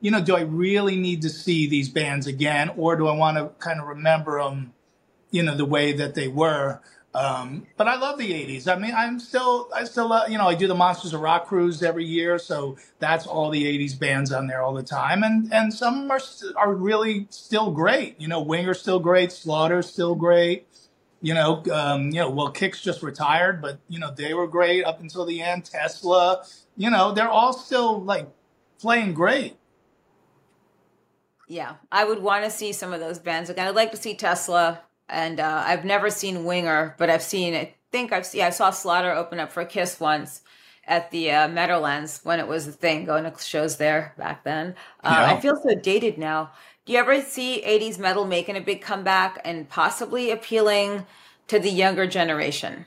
[0.00, 3.36] you know, do I really need to see these bands again, or do I want
[3.36, 4.72] to kind of remember them,
[5.30, 6.80] you know, the way that they were?
[7.12, 8.68] Um, but I love the 80s.
[8.68, 11.82] I mean, I'm still, I still, you know, I do the Monsters of Rock cruise
[11.82, 15.74] every year, so that's all the 80s bands on there all the time, and and
[15.74, 16.20] some are
[16.56, 18.20] are really still great.
[18.20, 20.68] You know, Winger's still great, Slaughter's still great.
[21.20, 24.84] You know, um, you know, well, Kix just retired, but you know they were great
[24.84, 25.64] up until the end.
[25.64, 26.44] Tesla,
[26.76, 28.28] you know, they're all still like
[28.80, 29.56] playing great.
[31.50, 33.66] Yeah, I would want to see some of those bands again.
[33.66, 37.56] I'd like to see Tesla and uh, I've never seen Winger, but I've seen.
[37.56, 38.42] I think I've seen.
[38.42, 40.42] I saw Slaughter open up for Kiss once
[40.86, 44.76] at the uh, Meadowlands when it was a thing, going to shows there back then.
[45.02, 45.34] Uh, Yeah.
[45.34, 46.52] I feel so dated now.
[46.86, 51.04] Do you ever see 80s metal making a big comeback and possibly appealing
[51.48, 52.86] to the younger generation?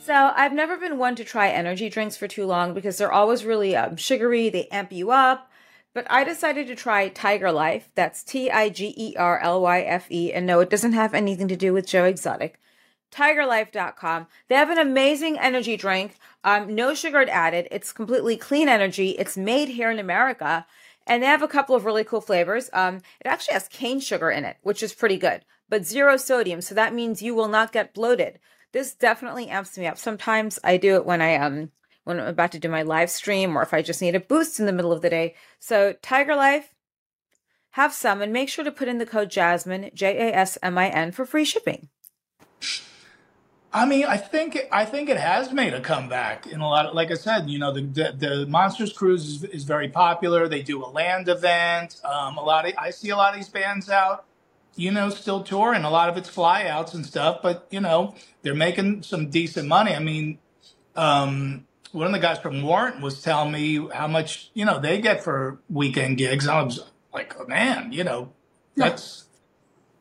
[0.00, 3.44] So I've never been one to try energy drinks for too long because they're always
[3.44, 4.48] really um, sugary.
[4.48, 5.45] They amp you up.
[5.96, 7.84] But I decided to try Tiger Lyfe.
[7.94, 10.30] That's T I G E R L Y F E.
[10.30, 12.60] And no, it doesn't have anything to do with Joe Exotic.
[13.10, 14.26] TigerLyfe.com.
[14.48, 16.18] They have an amazing energy drink.
[16.44, 17.66] Um, no sugar added.
[17.70, 19.12] It's completely clean energy.
[19.12, 20.66] It's made here in America.
[21.06, 22.68] And they have a couple of really cool flavors.
[22.74, 26.60] Um, it actually has cane sugar in it, which is pretty good, but zero sodium.
[26.60, 28.38] So that means you will not get bloated.
[28.72, 29.96] This definitely amps me up.
[29.96, 31.70] Sometimes I do it when I um
[32.06, 34.60] when I'm about to do my live stream or if I just need a boost
[34.60, 35.34] in the middle of the day.
[35.58, 36.66] So Tiger Lyfe,
[37.70, 40.78] have some and make sure to put in the code Jasmin, J A S M
[40.78, 41.88] I N, for free shipping.
[43.72, 46.86] I mean, I think I think it has made a comeback in a lot.
[46.86, 50.48] Of, like I said, you know, the the, the Monsters Cruise is, is very popular.
[50.48, 52.00] They do a land event.
[52.04, 54.24] Um, a lot of I see a lot of these bands out,
[54.76, 55.82] you know, still touring.
[55.82, 59.92] A lot of it's flyouts and stuff, but you know, they're making some decent money.
[59.92, 60.38] I mean,
[60.94, 61.65] um,
[61.96, 65.24] one of the guys from Warrant was telling me how much you know they get
[65.24, 66.46] for weekend gigs.
[66.46, 68.32] I was like, oh, man, you know,
[68.76, 69.24] that's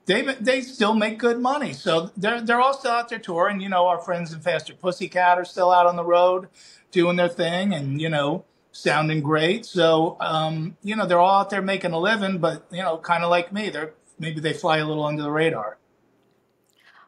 [0.06, 1.72] they they still make good money.
[1.72, 3.62] So they're they're all still out there touring.
[3.62, 6.50] You know, our friends in Faster Pussycat are still out on the road
[6.92, 8.44] doing their thing, and you know,
[8.74, 9.66] sounding great.
[9.66, 13.24] So um, you know, they're all out there making a living, but you know, kind
[13.24, 15.78] of like me, they're maybe they fly a little under the radar.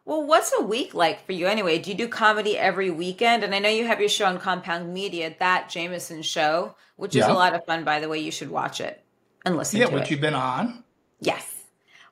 [0.08, 1.80] Well, what's a week like for you anyway?
[1.80, 3.43] Do you do comedy every weekend?
[3.43, 7.26] And I know you have your show on Compound Media, that Jamieson show, which is
[7.26, 8.20] a lot of fun, by the way.
[8.20, 9.03] You should watch it
[9.45, 10.86] and listen yeah, to which you've been on.
[11.20, 11.66] Yes.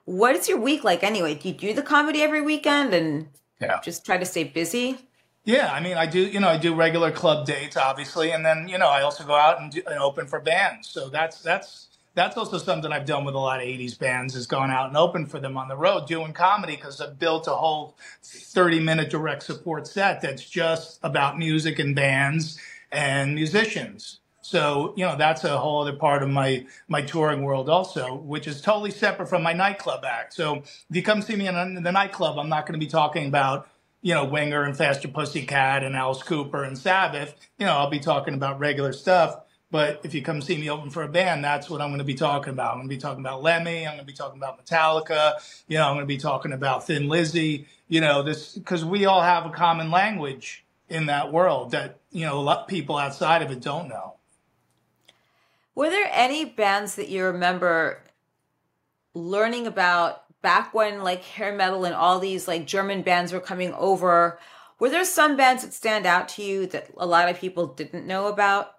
[0.04, 1.36] What is your week like anyway?
[1.36, 3.28] Do you do the comedy every weekend and
[3.62, 3.80] Yeah.
[3.82, 4.98] just try to stay busy?
[5.46, 6.20] Yeah, I mean, I do.
[6.20, 9.36] You know, I do regular club dates, obviously, and then you know, I also go
[9.36, 10.86] out and, do, and open for bands.
[10.86, 14.48] So that's that's that's also something I've done with a lot of '80s bands is
[14.48, 17.52] gone out and open for them on the road doing comedy because I've built a
[17.52, 22.58] whole 30 minute direct support set that's just about music and bands
[22.92, 24.20] and musicians.
[24.42, 28.48] So you know, that's a whole other part of my my touring world also, which
[28.48, 30.34] is totally separate from my nightclub act.
[30.34, 33.28] So if you come see me in the nightclub, I'm not going to be talking
[33.28, 33.68] about
[34.02, 37.98] you know, Winger and Faster Pussycat and Alice Cooper and Sabbath, you know, I'll be
[37.98, 39.40] talking about regular stuff.
[39.76, 42.04] But if you come see me open for a band, that's what I'm going to
[42.04, 42.70] be talking about.
[42.70, 43.86] I'm going to be talking about Lemmy.
[43.86, 45.34] I'm going to be talking about Metallica.
[45.68, 47.66] You know, I'm going to be talking about Thin Lizzy.
[47.86, 52.24] You know, this because we all have a common language in that world that you
[52.24, 54.14] know a lot of people outside of it don't know.
[55.74, 58.02] Were there any bands that you remember
[59.12, 63.74] learning about back when like hair metal and all these like German bands were coming
[63.74, 64.38] over?
[64.78, 68.06] Were there some bands that stand out to you that a lot of people didn't
[68.06, 68.75] know about?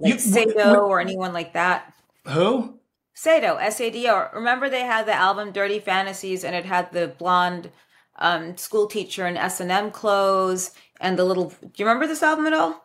[0.00, 1.92] You, Like Sado or anyone like that?
[2.26, 2.80] wh- who?
[3.14, 4.28] Sado, S A D O.
[4.34, 7.70] Remember they had the album Dirty Fantasies and it had the blonde
[8.16, 11.46] um, school teacher in S and M clothes and the little.
[11.46, 12.84] Do you remember this album at all?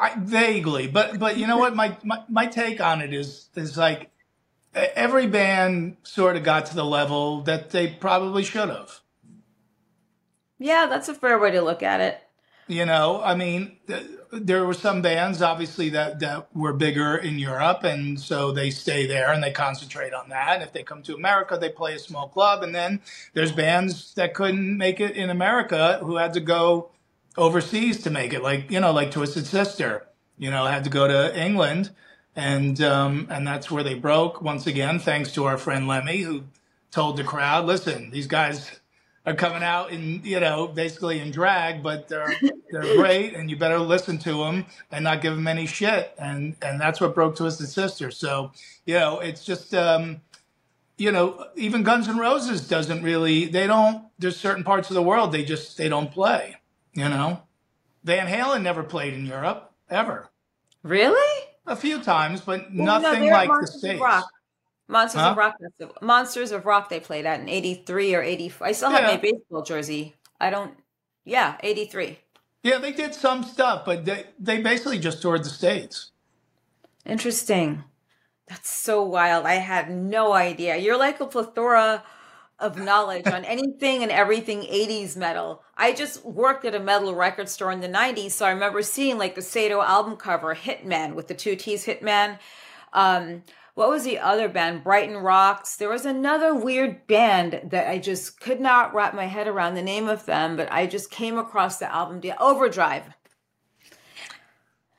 [0.00, 1.76] I, vaguely, but but you know what?
[1.76, 4.10] My, my my take on it is is like
[4.74, 9.00] every band sort of got to the level that they probably should have.
[10.58, 12.20] Yeah, that's a fair way to look at it.
[12.68, 13.78] You know, I mean,
[14.32, 19.06] there were some bands obviously that that were bigger in Europe, and so they stay
[19.06, 20.54] there and they concentrate on that.
[20.54, 23.00] And if they come to America, they play a small club, and then
[23.34, 26.90] there's bands that couldn't make it in America who had to go
[27.36, 30.06] overseas to make it, like you know, like Twisted Sister.
[30.38, 31.90] You know, had to go to England,
[32.34, 36.44] and um, and that's where they broke once again, thanks to our friend Lemmy, who
[36.90, 38.80] told the crowd, "Listen, these guys."
[39.24, 42.34] Are coming out in you know basically in drag, but they're
[42.70, 46.14] they're great, and you better listen to them and not give them any shit.
[46.18, 48.10] And and that's what broke Twisted Sister.
[48.10, 48.52] So
[48.84, 50.20] you know it's just um,
[50.98, 54.06] you know even Guns N' Roses doesn't really they don't.
[54.18, 56.56] There's certain parts of the world they just they don't play.
[56.94, 57.42] You know,
[58.04, 60.28] Van Halen never played in Europe ever.
[60.82, 61.44] Really?
[61.66, 64.00] A few times, but Well, nothing they're like the States.
[64.00, 64.26] Rock.
[64.88, 65.30] Monsters Huh?
[65.30, 65.96] of Rock Festival.
[66.02, 68.66] Monsters of Rock they played at in 83 or 84.
[68.66, 70.14] I still have my baseball jersey.
[70.40, 70.74] I don't
[71.24, 72.18] yeah, 83.
[72.62, 76.10] Yeah, they did some stuff, but they, they basically just toured the States.
[77.04, 77.84] Interesting.
[78.48, 79.46] That's so wild.
[79.46, 80.76] I had no idea.
[80.76, 82.04] You're like a plethora
[82.58, 85.62] of knowledge on anything and everything 80s metal.
[85.76, 89.18] I just worked at a metal record store in the 90s, so I remember seeing
[89.18, 92.38] like the Sado album cover, Hittman, with the two T's Hittman.
[92.92, 93.42] Um,
[93.74, 94.84] what was the other band?
[94.84, 95.76] Brighton Rocks.
[95.76, 99.82] There was another weird band that I just could not wrap my head around the
[99.82, 103.04] name of them, but I just came across the album deal Overdrive.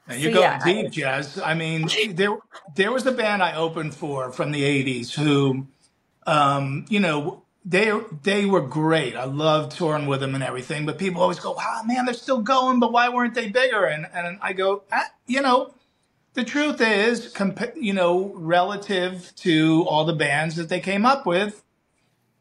[0.09, 1.39] you so, go yeah, deep, I, Jazz.
[1.39, 2.35] I mean, there
[2.75, 5.67] there was a band I opened for from the '80s who,
[6.25, 7.91] um, you know, they
[8.23, 9.15] they were great.
[9.15, 10.87] I loved touring with them and everything.
[10.87, 14.07] But people always go, "Wow, man, they're still going, but why weren't they bigger?" And
[14.13, 15.75] and I go, ah, you know,
[16.33, 21.25] the truth is, comp- you know, relative to all the bands that they came up
[21.25, 21.63] with,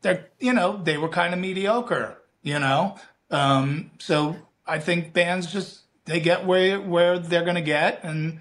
[0.00, 2.96] they're, you know, they were kind of mediocre, you know?
[3.30, 4.36] Um, so
[4.66, 8.40] I think bands just, they get where, where they're going to get and,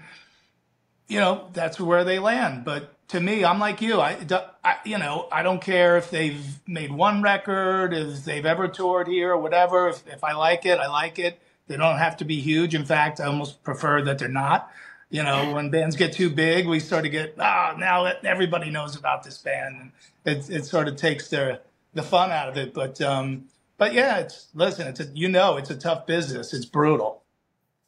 [1.06, 2.64] you know, that's where they land.
[2.64, 4.00] But to me, I'm like you.
[4.00, 4.16] I,
[4.64, 9.06] I, you know, I don't care if they've made one record, if they've ever toured
[9.06, 9.88] here or whatever.
[9.88, 11.38] If, if I like it, I like it.
[11.66, 12.74] They don't have to be huge.
[12.74, 14.70] In fact, I almost prefer that they're not.
[15.12, 18.96] You know, when bands get too big, we sort of get ah now everybody knows
[18.96, 19.92] about this band, and
[20.24, 21.60] it it sort of takes the
[21.92, 22.72] the fun out of it.
[22.72, 23.44] But um,
[23.76, 26.54] but yeah, it's listen, it's a, you know, it's a tough business.
[26.54, 27.22] It's brutal.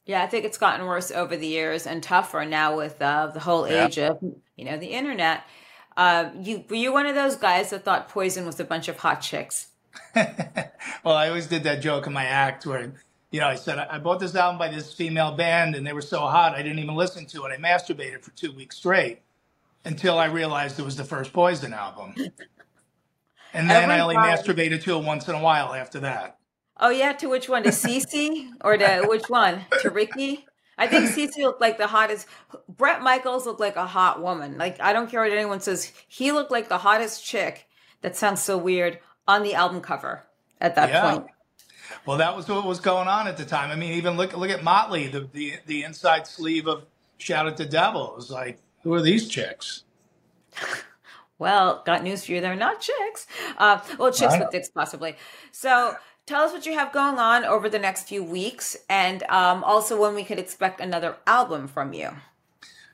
[0.04, 3.40] Yeah, I think it's gotten worse over the years and tougher now with uh, the
[3.40, 4.18] whole age of
[4.56, 5.44] you know the internet.
[5.96, 8.98] Uh, you were you one of those guys that thought Poison was a bunch of
[8.98, 9.68] hot chicks?
[10.14, 12.92] well, I always did that joke in my act where
[13.34, 16.02] you know, I said, I bought this album by this female band and they were
[16.02, 17.48] so hot, I didn't even listen to it.
[17.48, 19.22] I masturbated for two weeks straight
[19.84, 22.14] until I realized it was the first Poison album.
[23.56, 26.38] And then Every I only masturbated to it once in a while after that.
[26.80, 27.12] Oh, yeah.
[27.12, 27.62] To which one?
[27.62, 28.50] To C.C.
[28.62, 29.64] or to which one?
[29.82, 30.44] To Rikki?
[30.76, 31.40] I think C.C.
[31.44, 32.26] looked like the hottest.
[32.68, 34.58] Bret Michaels looked like a hot woman.
[34.58, 35.92] Like, I don't care what anyone says.
[36.08, 37.68] He looked like the hottest chick.
[38.00, 40.24] That sounds so weird on the album cover
[40.60, 41.10] at that yeah.
[41.12, 41.26] point.
[42.06, 43.70] Well, that was what was going on at the time.
[43.70, 46.86] I mean, even look look at Motley, the the, the inside sleeve of
[47.18, 48.10] Shout at the Devil.
[48.10, 49.84] It was like, who are these chicks?
[51.38, 52.40] well, got news for you.
[52.40, 53.26] They're not chicks.
[53.56, 55.16] Uh, well, chicks with dicks, possibly.
[55.52, 55.94] So
[56.26, 60.00] tell us what you have going on over the next few weeks and um, also
[60.00, 62.10] when we could expect another album from you.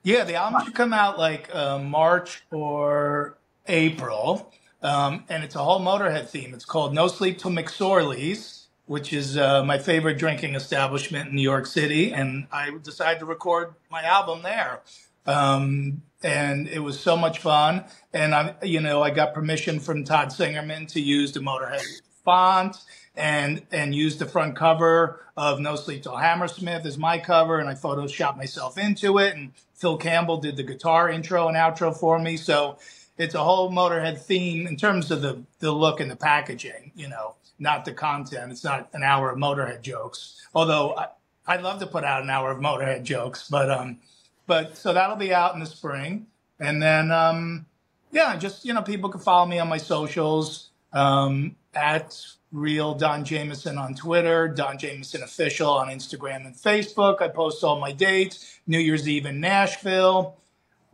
[0.03, 4.53] Yeah, the album should come out like uh, March or April.
[4.82, 6.55] Um, and it's a whole Motorhead theme.
[6.55, 8.59] It's called No Sleep Till McSorley's
[8.91, 13.24] which is uh, my favorite drinking establishment in New York City, and I decided to
[13.24, 14.80] record my album there.
[15.26, 17.84] Um, and it was so much fun.
[18.12, 21.84] And I, you know, I got permission from Todd Singerman to use the Motorhead
[22.24, 22.78] font
[23.14, 27.68] and and use the front cover of No Sleep Till Hammersmith as my cover, and
[27.68, 29.36] I photoshopped myself into it.
[29.36, 32.76] And Phil Campbell did the guitar intro and outro for me, so
[33.16, 36.91] it's a whole Motorhead theme in terms of the the look and the packaging.
[36.97, 38.50] You know, not the content.
[38.50, 40.40] It's not an hour of Motorhead jokes.
[40.54, 41.08] Although I,
[41.46, 43.98] I'd love to put out an hour of Motorhead jokes, but um,
[44.46, 46.26] but so that'll be out in the spring,
[46.58, 47.66] and then um,
[48.11, 52.16] yeah, just you know, people can follow me on my socials um, at
[52.52, 57.22] real Don Jamieson on Twitter, Don Jamieson official on Instagram and Facebook.
[57.22, 58.58] I post all my dates.
[58.66, 60.36] New Year's Eve in Nashville.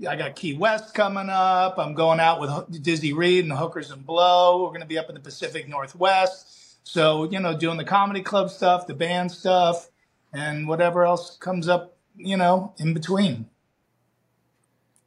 [0.07, 1.79] I got Key West coming up.
[1.79, 4.63] I'm going out with Dizzy Reed and Hookers and Blow.
[4.63, 6.87] We're going to be up in the Pacific Northwest.
[6.87, 9.89] So, you know, doing the comedy club stuff, the band stuff,
[10.33, 13.49] and whatever else comes up, you know, in between.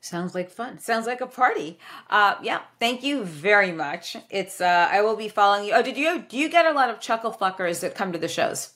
[0.01, 0.79] Sounds like fun.
[0.79, 1.77] Sounds like a party.
[2.09, 2.61] Uh, yeah.
[2.79, 4.15] Thank you very much.
[4.29, 5.73] It's uh, I will be following you.
[5.73, 8.29] Oh, did you do you get a lot of chuckle fuckers that come to the
[8.29, 8.73] shows?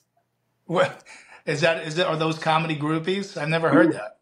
[0.65, 1.03] What
[1.45, 1.87] is that?
[1.87, 3.37] Is it are those comedy groupies?
[3.37, 4.19] I've never heard that.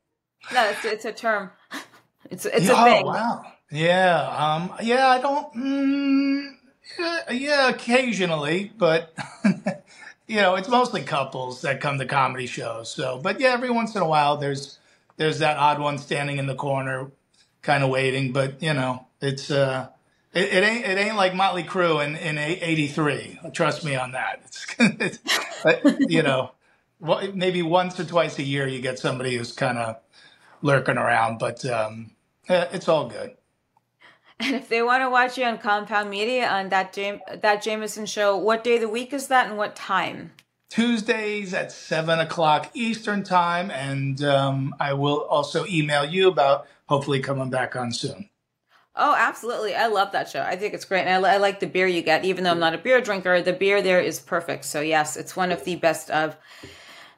[0.53, 1.51] No, it's it's a term.
[2.29, 3.03] It's it's yeah, a thing.
[3.05, 3.45] Oh wow.
[3.71, 4.21] Yeah.
[4.29, 4.73] Um.
[4.81, 5.07] Yeah.
[5.09, 5.53] I don't.
[5.53, 6.55] Mm,
[6.99, 9.13] yeah, yeah, occasionally, but
[10.27, 12.91] you know, it's mostly couples that come to comedy shows.
[12.91, 14.79] So, but yeah, every once in a while, there's
[15.17, 17.11] there's that odd one standing in the corner,
[17.61, 18.33] kind of waiting.
[18.33, 19.89] But you know, it's uh,
[20.33, 23.39] it, it ain't it ain't like Motley Crue in in '83.
[23.53, 24.41] Trust me on that.
[24.79, 25.19] It's,
[25.65, 26.51] it's you know,
[27.33, 29.97] maybe once or twice a year you get somebody who's kind of
[30.61, 32.11] lurking around, but um,
[32.47, 33.35] it's all good.
[34.39, 38.07] And if they want to watch you on Compound Media on that Jam- that Jamieson
[38.07, 40.31] show, what day of the week is that and what time?
[40.69, 47.19] Tuesdays at seven o'clock Eastern time, and um, I will also email you about hopefully
[47.19, 48.29] coming back on soon.
[48.95, 49.75] Oh, absolutely!
[49.75, 50.41] I love that show.
[50.41, 52.25] I think it's great, and I, I like the beer you get.
[52.25, 54.65] Even though I'm not a beer drinker, the beer there is perfect.
[54.65, 56.35] So yes, it's one of the best of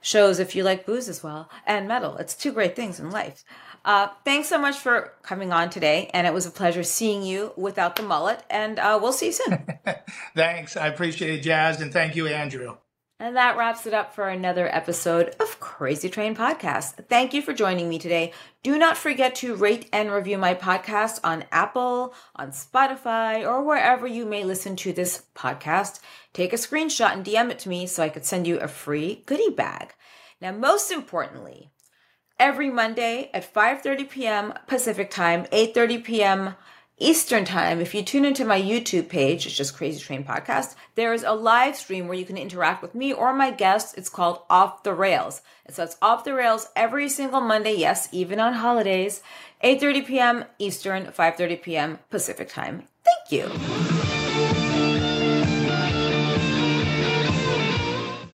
[0.03, 2.17] shows if you like booze as well and metal.
[2.17, 3.43] It's two great things in life.
[3.85, 7.51] Uh, thanks so much for coming on today, and it was a pleasure seeing you
[7.57, 8.41] without the mullet.
[8.49, 9.65] And uh, we'll see you soon.
[10.35, 12.77] thanks, I appreciate it, Jazz, and thank you, Andrew.
[13.23, 17.07] And that wraps it up for another episode of Krazy Train Podcast.
[17.07, 18.33] Thank you for joining me today.
[18.63, 24.05] Do not forget to rate and review my podcast on Apple, on Spotify, or wherever
[24.05, 26.01] you may listen to this podcast.
[26.33, 29.23] Take a screenshot and DM it to me so I could send you a free
[29.25, 29.93] goodie bag.
[30.41, 31.71] Now, most importantly,
[32.37, 34.53] every Monday at 5:30 p.m.
[34.67, 36.55] Pacific Time, 8:30 p.m.
[36.99, 41.11] Eastern Time, if you tune into my YouTube page, it's just Krazy Train Podcast, there
[41.11, 43.95] is a live stream where you can interact with me or my guests.
[43.95, 45.41] It's called Off the Rails.
[45.69, 49.21] So it's Off the Rails every single Monday, yes, even on holidays,
[49.63, 50.45] 8.30 p.m.
[50.59, 51.99] Eastern, 5.30 p.m.
[52.11, 52.87] Pacific Time.
[53.03, 54.12] Thank you.